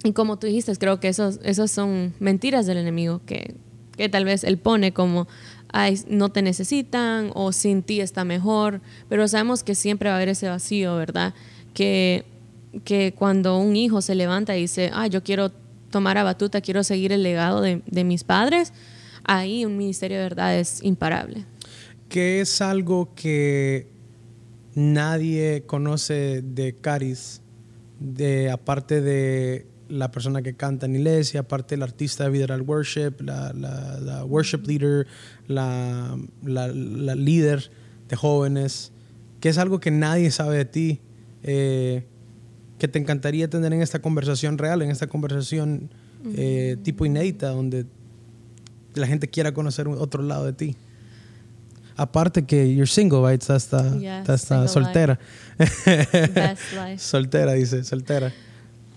[0.05, 3.55] y como tú dijiste, creo que esos, esos son mentiras del enemigo, que,
[3.97, 5.27] que tal vez él pone como,
[5.73, 10.17] Ay, no te necesitan o sin ti está mejor, pero sabemos que siempre va a
[10.17, 11.35] haber ese vacío, ¿verdad?
[11.75, 12.25] Que,
[12.85, 15.51] que cuando un hijo se levanta y dice, ah, yo quiero
[15.91, 18.73] tomar a batuta, quiero seguir el legado de, mis padres,
[19.25, 21.45] ahí un ministerio de verdad es imparable.
[22.09, 23.89] ¿Qué es algo que
[24.75, 27.41] nadie conoce de Caris,
[27.99, 33.21] de, aparte de la persona que canta en iglesia, aparte el artista de Vidaral Worship,
[33.21, 35.07] la, la, la worship leader,
[35.47, 37.71] la, la líder
[38.09, 38.93] de jóvenes,
[39.41, 41.01] que es algo que nadie sabe de ti,
[41.43, 42.05] eh,
[42.79, 45.89] que te encantaría tener en esta conversación real, en esta conversación
[46.37, 47.87] eh, tipo inédita, donde
[48.95, 50.77] la gente quiera conocer otro lado de ti.
[51.97, 53.41] Aparte que you're single, right?
[53.41, 55.19] Estás, está, Yeah, soltera.
[55.59, 56.99] Best life.
[56.99, 58.33] soltera, dice, soltera.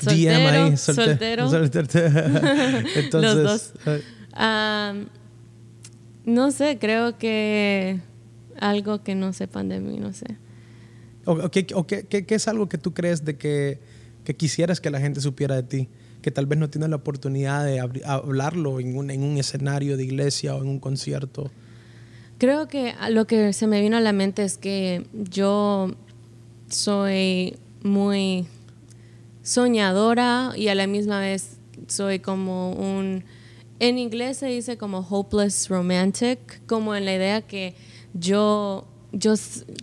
[0.01, 1.49] Soltero, DM ahí, soltero.
[1.49, 1.87] soltera.
[2.95, 3.73] Entonces, Los dos.
[3.85, 5.07] eh, Am,
[6.25, 7.99] no sé, creo que
[8.59, 10.25] algo que no sepan de mí, no sé.
[11.25, 13.79] O- qué- o qué- qué- es algo que tú crees de que,
[14.23, 15.87] que quisieras que la gente supiera de ti?
[16.21, 20.03] Que tal vez no tienes la oportunidad de hablarlo en un, en un escenario de
[20.03, 21.49] iglesia o en un concierto.
[22.37, 25.91] Creo que lo que se me vino a la mente es que yo
[26.69, 28.45] soy muy
[29.43, 33.23] soñadora y a la misma vez soy como un...
[33.79, 37.75] En inglés se dice como hopeless romantic, como en la idea que
[38.13, 38.85] yo...
[39.11, 39.33] yo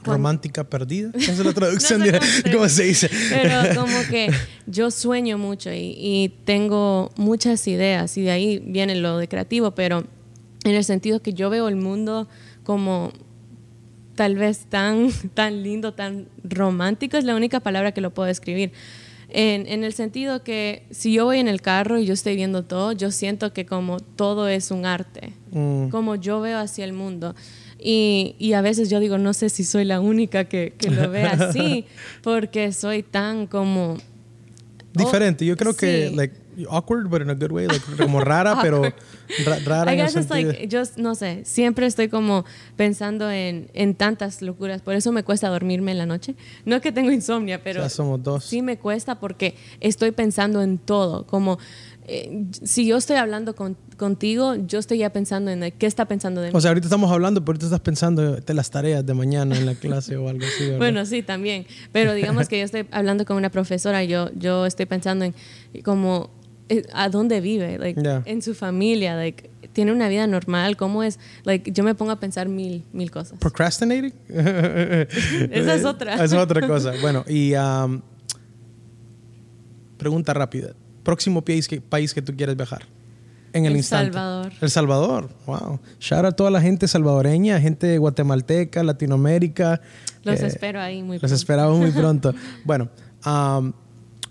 [0.05, 1.11] Romántica perdida.
[1.15, 2.01] Esa es la traducción.
[2.07, 2.77] No sé cómo se ¿Cómo dice.
[2.77, 3.11] se dice?
[3.31, 4.31] Pero como que
[4.67, 9.73] yo sueño mucho y, y tengo muchas ideas y de ahí viene lo de creativo,
[9.73, 10.05] pero
[10.65, 12.29] en el sentido que yo veo el mundo
[12.65, 13.13] como
[14.15, 18.73] tal vez tan, tan lindo, tan romántico, es la única palabra que lo puedo describir.
[19.29, 22.63] En, en el sentido que si yo voy en el carro y yo estoy viendo
[22.65, 25.89] todo, yo siento que como todo es un arte, Mm.
[25.89, 27.35] como yo veo hacia el mundo.
[27.79, 31.11] Y, y a veces yo digo, no sé si soy la única que, que lo
[31.11, 31.85] ve así,
[32.23, 33.97] porque soy tan como...
[34.93, 35.45] Diferente.
[35.45, 36.17] Yo creo que, Oh, sí.
[36.17, 36.35] like,
[36.71, 37.67] awkward, but in a good way.
[37.67, 38.81] Like, como rara, pero
[39.45, 40.53] ra- rara I en guess it's sentido.
[40.53, 45.23] like, yo no sé, siempre estoy como pensando en, en tantas locuras, por eso me
[45.23, 46.35] cuesta dormirme en la noche.
[46.65, 48.43] No que tengo insomnia, pero Ya somos dos.
[48.47, 51.59] sí me cuesta porque estoy pensando en todo, como
[52.09, 56.41] eh, si yo estoy hablando con- contigo, yo estoy ya pensando en qué está pensando
[56.41, 56.57] de mí.
[56.57, 59.67] O sea, ahorita estamos hablando, pero ahorita estás pensando de las tareas de mañana en
[59.67, 60.65] la clase o algo así.
[60.65, 60.79] ¿verdad?
[60.79, 61.67] Bueno, sí, también.
[61.91, 65.35] Pero digamos que yo estoy hablando con una profesora, yo, yo estoy pensando en
[65.83, 66.31] como
[66.69, 71.19] eh, a dónde vive, like, en su familia, like, tiene una vida normal, cómo es,
[71.45, 73.39] like, yo me pongo a pensar mil, mil cosas.
[73.41, 74.13] Procrastinating.
[74.29, 76.15] Esa es otra.
[76.15, 76.93] Esa es otra cosa.
[77.01, 78.01] Bueno, y um,
[79.99, 80.75] pregunta rápida.
[81.07, 82.83] Próximo país que, país que tú quieres viajar.
[83.53, 84.13] En el, El instante.
[84.13, 84.53] Salvador.
[84.61, 85.31] El Salvador.
[85.47, 85.81] Wow.
[86.01, 89.81] Shout out a toda la gente salvadoreña, gente guatemalteca, Latinoamérica.
[90.25, 91.35] Los Eh, espero ahí muy Los pronto.
[91.37, 92.35] esperamos muy pronto.
[92.65, 92.91] bueno,
[93.25, 93.73] um,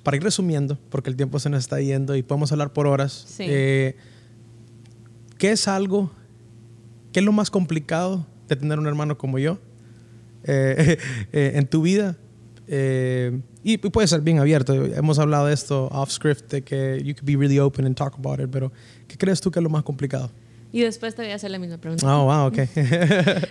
[0.03, 3.25] para ir resumiendo, porque el tiempo se nos está yendo y podemos hablar por horas.
[3.27, 3.45] Sí.
[3.47, 3.95] eh,
[5.37, 6.11] ¿Qué es algo,
[7.13, 9.59] qué es lo más complicado de tener un hermano como yo
[10.43, 10.97] eh,
[11.31, 12.17] en tu vida?
[12.67, 14.73] Eh, y puede ser bien abierto.
[14.73, 18.15] Hemos hablado de esto off script, de que you could be really open and talk
[18.17, 18.71] about it, pero
[19.07, 20.31] ¿qué crees tú que es lo más complicado?
[20.71, 22.05] Y después te voy a hacer la misma pregunta.
[22.05, 22.69] Oh, wow, ok.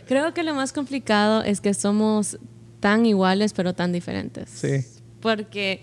[0.06, 2.38] Creo que lo más complicado es que somos
[2.80, 4.50] tan iguales pero tan diferentes.
[4.50, 4.84] Sí.
[5.20, 5.80] Porque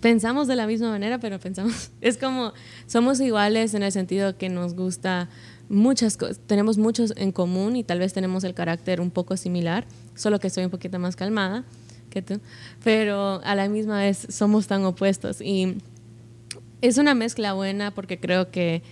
[0.00, 2.52] pensamos de la misma manera, pero pensamos, es como,
[2.86, 5.28] somos iguales en el sentido que nos gusta
[5.68, 9.86] muchas cosas, tenemos muchos en común y tal vez tenemos el carácter un poco similar,
[10.14, 11.64] solo que soy un poquito más calmada
[12.12, 12.40] que tú,
[12.84, 15.78] pero a la misma vez somos tan opuestos y
[16.80, 18.82] es una mezcla buena porque creo que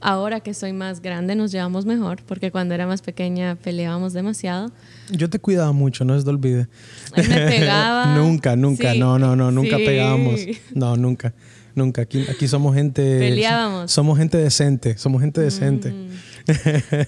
[0.00, 4.70] ahora que soy más grande nos llevamos mejor, porque cuando era más pequeña peleábamos demasiado.
[5.10, 6.68] Yo te cuidaba mucho, no se te olvide.
[7.16, 8.14] Él me pegaba.
[8.16, 9.84] nunca, nunca, Sí, no, no, no, nunca sí.
[9.84, 10.40] pegábamos.
[10.74, 11.34] No, nunca,
[11.74, 12.02] nunca.
[12.02, 13.18] Aquí, aquí somos gente.
[13.18, 13.90] Peleábamos.
[13.92, 15.92] Somos gente decente, somos gente decente.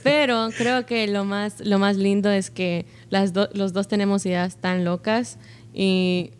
[0.03, 4.27] Pero creo que lo más, lo más lindo es que las do- los dos tenemos
[4.27, 5.39] ideas tan locas
[5.75, 6.31] y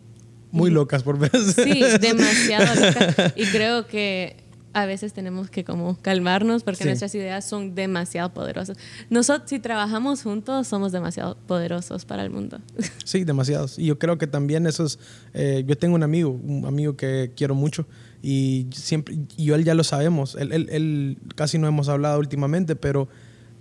[0.51, 1.55] Muy locas por veces.
[1.55, 3.33] sí, demasiado locas.
[3.35, 4.37] Y creo que
[4.75, 6.85] a veces tenemos que como calmarnos porque Sí.
[6.85, 8.75] nuestras ideas son demasiado poderosas.
[9.11, 12.59] Nosotros si trabajamos juntos somos demasiado poderosos para el mundo.
[13.05, 13.77] Sí, demasiados.
[13.77, 14.97] Y yo creo que también esos.
[15.35, 17.85] eh, yo tengo un amigo, un amigo que quiero mucho
[18.23, 20.33] y siempre, y yo él ya lo sabemos.
[20.35, 23.07] Él, él- él casi no hemos hablado últimamente, pero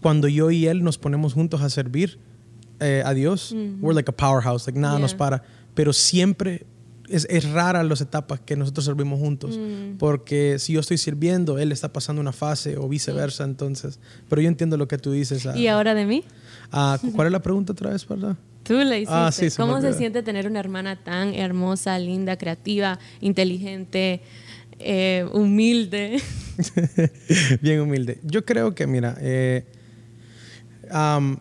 [0.01, 2.19] cuando yo y él nos ponemos juntos a servir
[2.81, 5.19] eh, a Dios, we're like a powerhouse, like nada nos Yeah.
[5.19, 5.43] para.
[5.75, 6.67] Pero siempre
[7.09, 9.59] es, es rara las etapas que nosotros servimos juntos,
[9.99, 14.01] porque si yo estoy sirviendo, él está pasando una fase o viceversa, entonces.
[14.29, 15.47] Pero yo entiendo lo que tú dices.
[15.47, 15.57] ah.
[15.57, 16.25] ¿Y ahora de mí?
[16.71, 18.37] Ah, ¿Cuál es la pregunta otra vez, verdad?
[18.63, 19.15] Tú le hiciste.
[19.15, 24.23] Ah, sí, se ¿Cómo se siente tener una hermana tan hermosa, linda, creativa, inteligente,
[24.79, 26.21] eh, humilde?
[27.61, 28.21] Bien humilde.
[28.23, 29.67] Yo creo que, mira, eh,
[30.91, 31.39] am,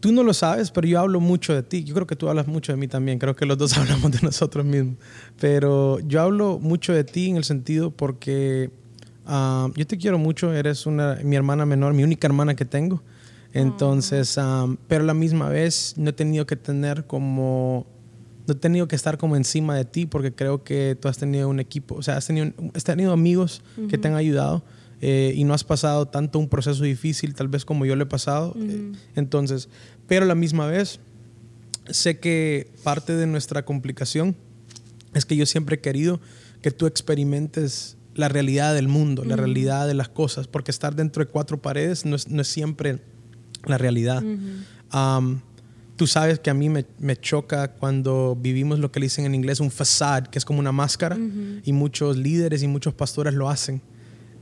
[0.00, 1.84] tú no lo sabes, pero yo hablo mucho de ti.
[1.84, 3.18] Yo creo que tú hablas mucho de mí también.
[3.18, 4.96] Creo que los dos hablamos de nosotros mismos.
[5.40, 8.70] Pero yo hablo mucho de ti en el sentido porque
[9.26, 10.52] ah, yo te quiero mucho.
[10.52, 13.02] Eres una, mi hermana menor, mi única hermana que tengo.
[13.52, 17.86] Entonces, ah, pero a la misma vez no he tenido que tener como
[18.46, 21.48] no he tenido que estar como encima de ti porque creo que tú has tenido
[21.48, 24.62] un equipo, o sea, has tenido, has tenido amigos que te han ayudado
[25.06, 28.06] eh, y no has pasado tanto un proceso difícil tal vez como yo lo he
[28.06, 28.54] pasado.
[28.58, 29.68] Eh, entonces,
[30.06, 30.98] pero a la misma vez,
[31.90, 34.34] sé que parte de nuestra complicación
[35.12, 36.20] es que yo siempre he querido
[36.62, 41.22] que tú experimentes la realidad del mundo, la realidad de las cosas, porque estar dentro
[41.22, 43.00] de cuatro paredes no es, no es siempre
[43.66, 44.22] la realidad
[45.96, 49.34] tú sabes que a mí me, me, choca cuando vivimos lo que le dicen en
[49.34, 51.16] inglés un facade, que es como una máscara,
[51.64, 53.80] y muchos líderes y muchos pastores lo hacen.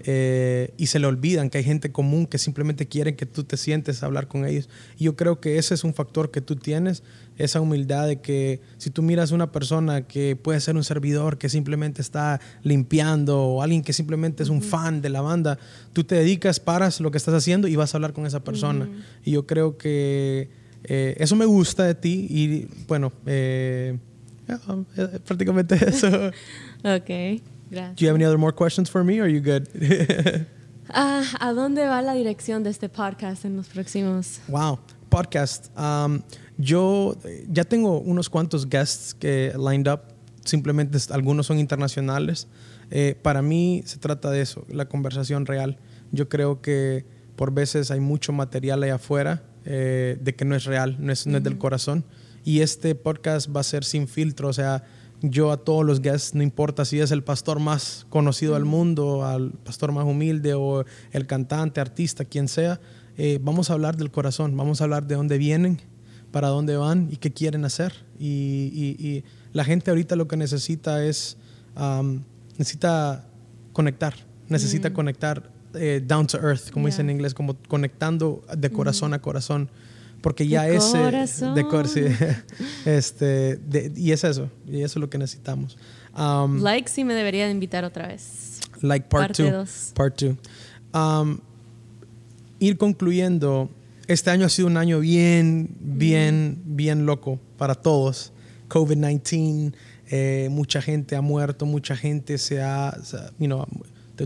[0.04, 3.56] Eh, y se le olvidan que hay gente común que simplemente quieren que tú te
[3.56, 4.68] sientes a hablar con ellos.
[4.98, 7.02] Y yo creo que ese es un factor que tú tienes,
[7.38, 11.38] esa humildad de que si tú miras a una persona que puede ser un servidor
[11.38, 15.58] que simplemente está limpiando o alguien que simplemente es un fan de la banda,
[15.92, 18.88] tú te dedicas, paras lo que estás haciendo y vas a hablar con esa persona.
[19.24, 20.50] Y yo creo que
[20.84, 23.98] eh, eso me gusta de ti y bueno, eh,
[24.48, 26.08] eh, prácticamente eso.
[26.84, 27.40] ok,
[27.72, 27.96] gracias.
[27.96, 29.66] Do you have any other more questions for me or are you good?
[30.94, 34.40] Ah, ¿A dónde va la dirección de este podcast en los próximos?
[34.48, 35.70] Wow, podcast.
[35.78, 36.22] Um,
[36.58, 37.16] yo
[37.48, 40.00] ya tengo unos cuantos guests que lined up.
[40.44, 42.48] Simplemente algunos son internacionales.
[43.22, 45.78] para mí se trata de eso, la conversación real.
[46.10, 47.06] Yo creo que
[47.36, 51.26] por veces hay mucho material allá afuera eh, de que no es real, no es,
[51.26, 52.04] no es del corazón.
[52.44, 54.84] Y este podcast va a ser sin filtro, o sea,
[55.22, 59.24] yo a todos los guests, no importa si es el pastor más conocido del mundo,
[59.24, 62.80] al pastor más humilde o el cantante, artista, quien sea,
[63.16, 65.80] eh, vamos a hablar del corazón, vamos a hablar de dónde vienen,
[66.32, 67.92] para dónde van y qué quieren hacer.
[68.18, 71.36] Y, y, la gente ahorita lo que necesita es,
[72.56, 73.26] necesita
[73.74, 74.14] conectar,
[74.48, 79.20] necesita conectar eh, down to earth, como dice en inglés, como conectando de corazón a
[79.20, 79.68] corazón.
[80.22, 82.16] Porque ya es de corazón.
[82.86, 83.60] este,
[83.96, 85.76] y es eso, y eso es lo que necesitamos.
[86.16, 88.60] Um, like sí me debería de invitar otra vez.
[88.80, 89.92] Like part 2.
[89.94, 90.36] Part 2.
[90.94, 91.38] Um,
[92.58, 93.70] ir concluyendo,
[94.06, 98.32] este año ha sido un año bien, bien, bien loco para todos.
[98.68, 99.74] COVID-19,
[100.10, 102.96] eh, mucha gente ha muerto, mucha gente se ha,
[103.38, 103.66] you know,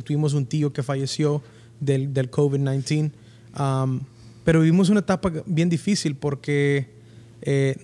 [0.05, 1.43] tuvimos un tío que falleció
[1.81, 3.13] del, del COVID-19.
[3.59, 4.01] Um,
[4.47, 6.87] pero vivimos una etapa bien difícil porque
[7.43, 7.75] eh,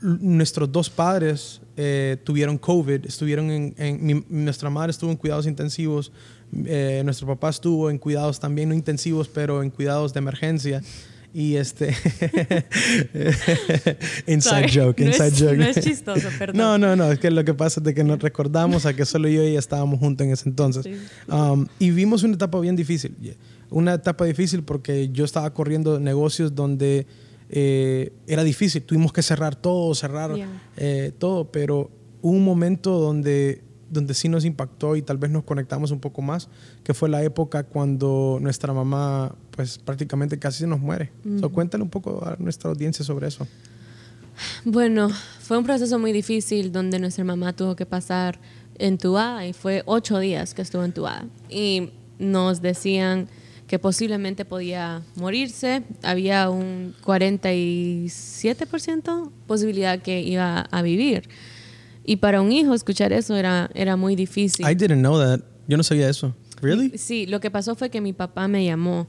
[0.00, 6.12] nuestros dos padres eh, tuvieron COVID, estuvieron en, nuestra madre estuvo en cuidados intensivos,
[6.64, 10.80] eh, nuestro papá estuvo en cuidados también no intensivos, pero en cuidados de emergencia.
[11.36, 11.88] Y este.
[14.26, 15.58] inside joke, inside joke.
[15.58, 16.56] No es chistoso, perdón.
[16.56, 17.12] No, no, no.
[17.12, 19.48] Es que lo que pasa es de que nos recordamos a que solo yo y
[19.48, 20.88] ella estábamos juntos en ese entonces.
[21.28, 23.14] Um, y vimos una etapa bien difícil.
[23.68, 27.06] Una etapa difícil porque yo estaba corriendo negocios donde
[27.50, 28.82] eh, era difícil.
[28.84, 30.30] Tuvimos que cerrar todo, cerrar
[30.78, 31.52] eh, todo.
[31.52, 31.90] Pero
[32.22, 36.22] hubo un momento donde donde sí nos impactó y tal vez nos conectamos un poco
[36.22, 36.48] más,
[36.82, 41.10] que fue la época cuando nuestra mamá pues prácticamente casi se nos muere.
[41.52, 43.46] cuéntale un poco a nuestra audiencia sobre eso.
[44.64, 45.08] Bueno,
[45.40, 48.38] fue un proceso muy difícil donde nuestra mamá tuvo que pasar
[48.78, 51.24] entubada y fue ocho días que estuvo entubada.
[51.48, 51.88] Y
[52.18, 53.28] nos decían
[53.66, 55.84] que posiblemente podía morirse.
[56.02, 61.30] Había un 47% posibilidad que iba a vivir.
[62.04, 64.68] Y para un hijo escuchar eso era, era muy difícil.
[64.68, 65.40] I didn't know that.
[65.66, 66.32] Yo no sabía eso.
[66.62, 66.96] Really?
[66.96, 69.08] Sí, lo que pasó fue que mi papá me llamó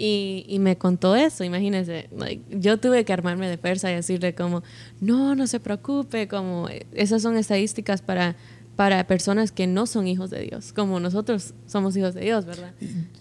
[0.00, 1.44] y, y me contó eso.
[1.44, 2.08] Imagínense,
[2.48, 4.62] yo tuve que armarme de fuerza y decirle como,
[5.00, 8.34] no, no se preocupe, como esas son estadísticas para,
[8.76, 12.72] para personas que no son hijos de Dios, como nosotros somos hijos de Dios, ¿verdad?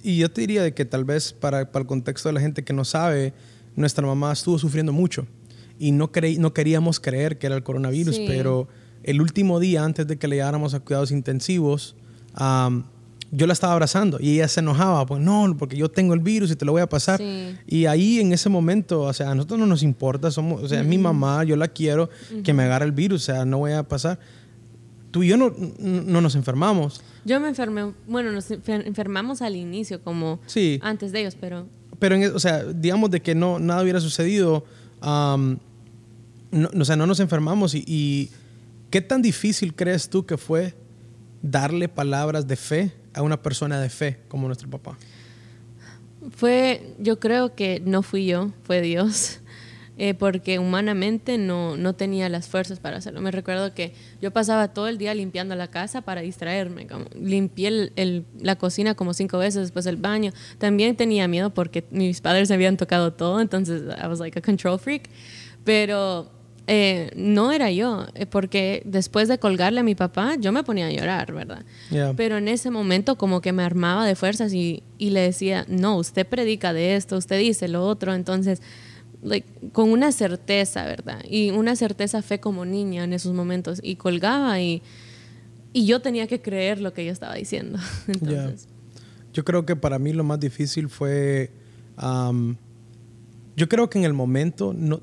[0.02, 2.64] Y, yo te diría de que tal vez para, para, el contexto de la gente
[2.64, 3.34] que no sabe,
[3.76, 5.28] nuestra mamá estuvo sufriendo mucho
[5.78, 8.70] y no, creí, no queríamos creer que era el coronavirus, pero
[9.04, 11.98] el último día antes de que le lleváramos a cuidados intensivos,
[13.32, 16.52] yo la estaba abrazando y ella se enojaba, pues no, porque yo tengo el virus
[16.52, 17.22] y te lo voy a pasar.
[17.68, 20.84] Y ahí en ese momento, o sea, a nosotros no nos importa, somos, o sea,
[20.84, 22.10] mi mamá, yo la quiero,
[22.44, 24.20] que me agarre el virus, o sea, no voy a pasar.
[25.12, 27.02] Tú y yo no, no nos enfermamos.
[27.26, 30.40] Yo me enfermé, bueno, nos enfermamos al inicio, como
[30.82, 31.68] antes de ellos, pero...
[31.98, 34.64] Pero, en, o sea, digamos de que no, nada hubiera sucedido,
[35.02, 35.60] no,
[36.80, 38.30] o sea, no nos enfermamos y
[38.90, 40.74] ¿Qué tan difícil crees tú que fue
[41.42, 44.98] darle palabras de fe a una persona de fe como nuestro papá?
[46.32, 49.42] Fue, yo creo que no fui yo, fue Dios.
[49.98, 53.20] eh, porque humanamente no, no tenía las fuerzas para hacerlo.
[53.20, 56.88] Me recuerdo que yo pasaba todo el día limpiando la casa para distraerme.
[56.88, 57.92] Como, limpié
[58.40, 60.32] la cocina como cinco veces, después el baño.
[60.58, 64.80] También tenía miedo porque mis padres habían tocado todo, entonces I was like a control
[64.80, 65.10] freak.
[65.66, 66.32] Pero
[66.72, 70.86] eh, no era yo, eh, porque después de colgarle a mi papá, yo me ponía
[70.86, 71.66] a llorar, ¿verdad?
[72.16, 75.98] Pero en ese momento como que me armaba de fuerzas y, y, le decía, no,
[75.98, 78.62] usted predica de esto, usted dice lo otro, entonces,
[79.72, 81.24] con una certeza, ¿verdad?
[81.28, 84.84] Y una certeza fe como niña en esos momentos, y colgaba y,
[85.74, 87.80] y yo tenía que creer lo que yo estaba diciendo.
[88.08, 88.68] Entonces.
[89.34, 91.50] Yo creo que para mí lo más difícil fue,
[91.98, 95.02] yo creo que en el momento no,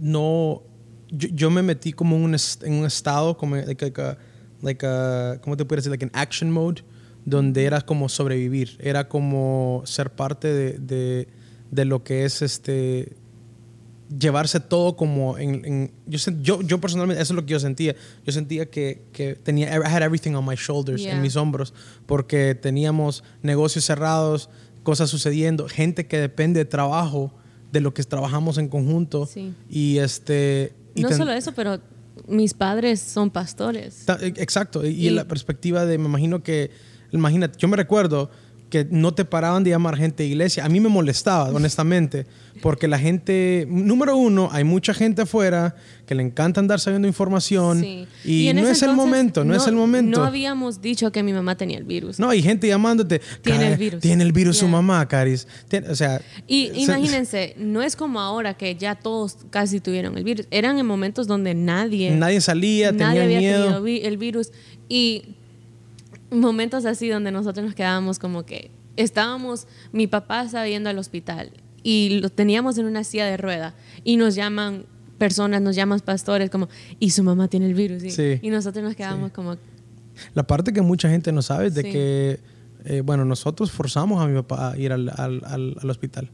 [0.00, 0.64] no
[1.10, 3.92] yo, me metí como en un, en un estado, como, like,
[4.62, 4.86] like
[5.42, 5.90] ¿cómo te puedes decir?
[5.90, 6.82] Like an action mode,
[7.24, 11.28] donde era como sobrevivir, era como ser parte de, de,
[11.70, 13.16] de lo que es este
[14.16, 17.94] llevarse todo como en, yo, yo, yo, personalmente eso es lo que yo sentía.
[18.24, 21.74] Yo sentía que, que tenía I had everything on my shoulders en mis hombros
[22.06, 24.48] porque teníamos negocios cerrados
[24.82, 27.32] cosas sucediendo gente que depende de trabajo
[27.72, 29.28] de lo que trabajamos en conjunto.
[29.68, 31.80] Y este no solo eso, pero
[32.26, 34.06] mis padres son pastores.
[34.20, 36.70] E, exacto, y, y, la perspectiva de, me imagino que,
[37.12, 38.30] imagínate, yo me recuerdo
[38.70, 40.64] que no te paraban de llamar gente de iglesia.
[40.64, 42.26] A mí me molestaba, honestamente,
[42.60, 45.74] porque la gente, número uno, hay mucha gente afuera
[46.06, 47.82] que le encanta andar sabiendo información
[48.24, 50.20] y, no es el momento, no, es el momento.
[50.20, 52.18] No habíamos dicho que mi mamá tenía el virus.
[52.18, 53.20] No, hay gente llamándote.
[53.42, 54.00] Tiene el virus.
[54.00, 55.46] Tiene el virus su mamá, Caris.
[55.88, 60.46] o sea, y imagínense, no es como ahora que ya todos casi tuvieron el virus.
[60.50, 62.10] Eran en momentos donde nadie...
[62.10, 63.86] Nadie salía, nadie tenía había miedo.
[63.86, 64.50] el virus.
[64.88, 65.36] Y
[66.30, 71.50] momentos así donde nosotros nos quedábamos como que estábamos, mi papá estaba yendo al hospital
[71.82, 73.74] y lo teníamos en una silla de rueda
[74.04, 74.86] y nos llaman
[75.18, 76.68] personas, nos llaman pastores como,
[76.98, 78.02] y su mamá tiene el virus.
[78.18, 79.56] Y, nosotros nos quedamos como...
[80.34, 82.40] La parte que mucha gente no sabe es de que,
[82.84, 86.30] eh, bueno, nosotros forzamos a mi papá a ir al, al, al, hospital.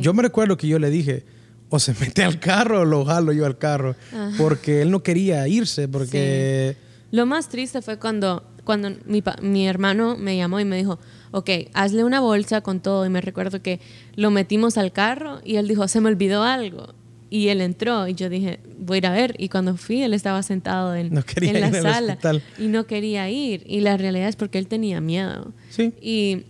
[0.00, 1.24] Yo me recuerdo que yo le dije,
[1.68, 3.96] o se mete al carro o lo jalo yo al carro,
[4.38, 6.76] porque él no quería irse, porque...
[7.10, 10.98] Lo más triste fue cuando cuando mi, mi hermano me llamó y me dijo,
[11.30, 13.04] ok, hazle una bolsa con todo.
[13.04, 13.80] Y me recuerdo que
[14.14, 16.94] lo metimos al carro y él dijo, se me olvidó algo.
[17.30, 19.34] Y él entró y yo dije, voy a ir a ver.
[19.38, 22.18] Y cuando fui, él estaba sentado en, en la sala
[22.58, 23.64] y no quería ir.
[23.66, 25.52] Y la realidad es porque él tenía miedo.
[25.70, 25.92] Sí.
[26.00, 26.44] Y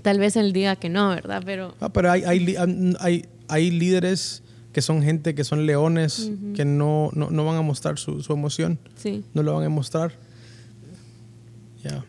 [0.00, 1.42] tal vez él diga que no, ¿verdad?
[1.44, 2.56] Pero, ah, pero hay, hay,
[2.98, 7.62] hay, hay, líderes que son gente que son leones, que no, no, no, van a
[7.62, 8.78] mostrar su, su emoción.
[8.96, 9.24] Sí.
[9.34, 10.12] No lo van a mostrar.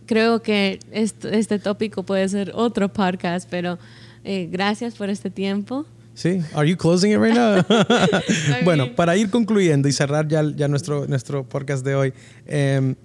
[0.06, 3.80] Creo que este, este, tópico puede ser otro podcast, pero
[4.24, 5.86] eh, gracias por este tiempo.
[6.14, 7.64] Sí, are you closing it right now?
[8.64, 12.14] bueno, para ir concluyendo y cerrar ya, ya nuestro, nuestro podcast de hoy,
[12.46, 12.96] em,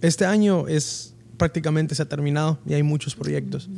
[0.00, 3.68] este año es prácticamente se ha terminado y hay muchos proyectos.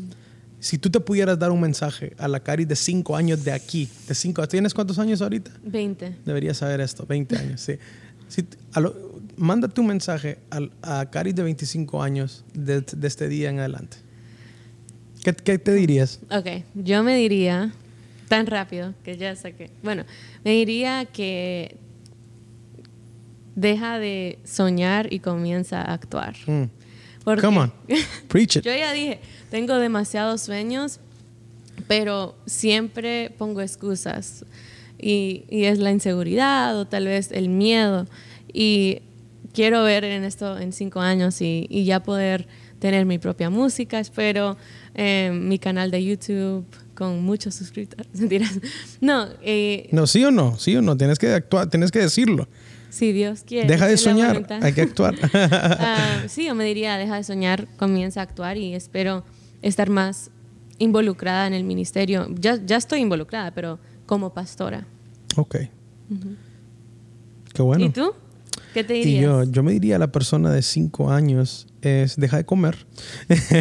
[0.61, 3.89] Si tú te pudieras dar un mensaje a la Cari de cinco años de aquí,
[4.09, 5.51] de cinco, ¿tienes cuántos años ahorita?
[5.63, 6.17] 20.
[6.25, 7.75] Deberías saber esto, 20 años, sí.
[8.29, 13.51] Si, a lo, mándate un mensaje a, a Cari de 25 años de, este día
[13.51, 13.99] en adelante.
[15.23, 16.21] ¿Qué, te dirías?
[16.31, 17.73] Ok, yo me diría,
[18.29, 19.71] tan rápido que ya saqué.
[19.83, 20.05] Bueno,
[20.45, 21.77] me diría que
[23.55, 26.37] deja de soñar y comienza a actuar.
[26.47, 26.65] Mm.
[27.41, 27.73] Come on,
[28.29, 28.65] preach it.
[28.65, 29.19] yo ya dije,
[29.51, 31.01] tengo demasiados sueños,
[31.89, 34.45] pero siempre pongo excusas.
[34.99, 38.07] Y, y, es la inseguridad o tal vez el miedo.
[38.53, 39.03] Y
[39.55, 42.47] quiero ver en esto en cinco años y, y ya poder
[42.79, 44.59] tener mi propia música, espero,
[44.95, 48.09] eh, mi canal de YouTube con muchos suscriptores.
[49.01, 52.47] No, eh, no, sí o no, sí o no, tienes que actuar, tienes que decirlo.
[52.91, 53.67] Si Dios quiere.
[53.67, 55.15] Deja de soñar, hay que actuar.
[55.15, 59.25] uh, sí, yo me diría, deja de soñar, comienza a actuar y espero
[59.63, 60.31] estar más
[60.79, 62.29] involucrada en el ministerio.
[62.39, 64.87] Ya, ya estoy involucrada, pero como pastora.
[65.37, 65.57] Ok.
[67.53, 67.87] Qué bueno.
[67.87, 68.13] ¿Y tú?
[68.75, 69.21] ¿Qué te dirías?
[69.21, 72.77] Y yo, yo me diría a la persona de 5 años es deja de comer.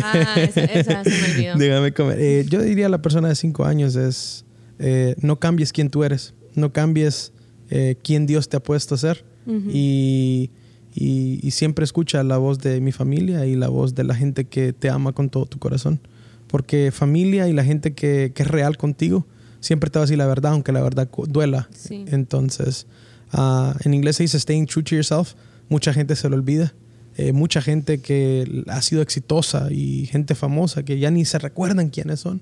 [0.03, 1.55] Ah, esa, se me olvidó.
[1.57, 2.19] Déjame comer.
[2.19, 4.43] Eh, yo diría a la persona de 5 años es
[4.79, 7.31] eh, no cambies quién tú eres, no cambies
[7.69, 10.51] eh, quién Dios te ha puesto a ser y,
[10.95, 14.71] y, siempre escucha la voz de mi familia y la voz de la gente que
[14.71, 15.99] te ama con todo tu corazón.
[16.47, 19.27] Porque familia y la gente que, que es real contigo
[19.59, 21.67] siempre te va a decir la verdad, aunque la verdad duela.
[21.75, 22.05] Sí.
[22.07, 22.87] Entonces,
[23.33, 25.33] Ah, en inglés se dice staying true to yourself.
[25.69, 26.73] Mucha gente se lo olvida.
[27.17, 31.89] Eh, mucha gente que ha sido exitosa y gente famosa que ya ni se recuerdan
[31.89, 32.41] quiénes son.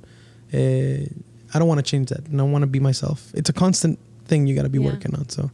[0.52, 1.08] Eh,
[1.54, 2.22] I don't want to change that.
[2.32, 3.34] I don't want to be myself.
[3.34, 4.92] It's a constant thing you got to be Yeah.
[4.92, 5.30] working on.
[5.30, 5.52] So,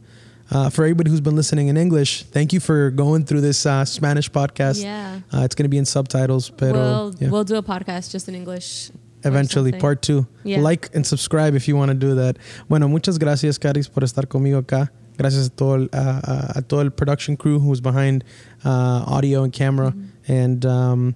[0.50, 3.84] uh, for everybody who's been listening in English, thank you for going through this uh,
[3.84, 4.80] Spanish podcast.
[4.82, 5.20] Yeah.
[5.32, 7.30] Uh, it's going to be in subtitles, pero we'll, yeah.
[7.30, 8.90] we'll do a podcast just in English.
[9.24, 10.26] eventually part two.
[10.44, 10.60] Yeah.
[10.60, 12.36] Like and subscribe if you want to do that.
[12.68, 14.90] Bueno, muchas gracias, Caris, por estar conmigo acá.
[15.18, 18.24] Gracias a todo el, a, a- a todo el production crew who's behind
[18.64, 19.90] uh, audio and camera.
[19.90, 20.32] Mm-hmm.
[20.32, 21.14] And um,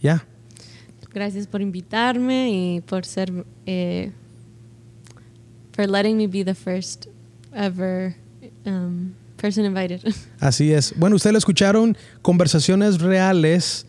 [0.00, 0.18] yeah,
[1.14, 3.32] Gracias por invitarme y por ser,
[3.66, 4.10] eh,
[5.72, 7.06] for letting me be the first
[7.54, 8.14] ever
[8.66, 10.02] um, person invited.
[10.40, 10.92] así es.
[10.98, 11.96] Bueno, ustedes lo escucharon.
[12.22, 13.86] Conversaciones reales.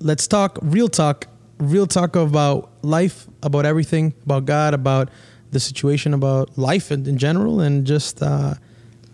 [0.00, 1.28] Let's talk, real talk,
[1.58, 5.08] real talk about life, about everything, about God, about
[5.52, 8.54] the situation, about life in, in general, and just uh,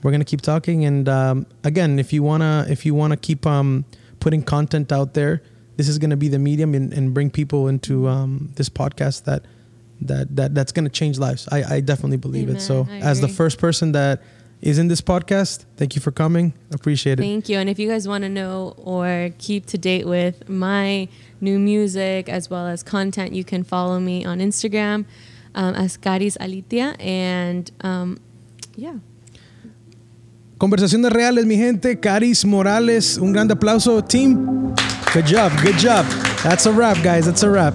[0.02, 0.84] we're gonna keep talking.
[0.84, 3.84] And um, again, if you wanna, if you wanna keep um,
[4.20, 5.42] putting content out there,
[5.76, 9.44] this is gonna be the medium and, and bring people into um, this podcast that
[10.00, 11.48] that that that's gonna change lives.
[11.50, 12.60] I, I definitely believe it.
[12.60, 14.22] So, I as the first person that
[14.60, 16.54] is in this podcast, thank you for coming.
[16.72, 17.22] Appreciate it.
[17.22, 17.58] Thank you.
[17.58, 21.08] And if you guys want to know or keep to date with my
[21.40, 25.04] new music as well as content, you can follow me on Instagram
[25.56, 26.94] um, as Caris Alitia.
[27.00, 28.20] And um,
[28.76, 28.98] yeah.
[30.62, 31.98] Conversaciones reales, mi gente.
[31.98, 34.72] Caris Morales, un grande aplauso, team.
[35.12, 36.06] Good job, good job.
[36.44, 37.24] That's a wrap, guys.
[37.24, 37.74] That's a wrap.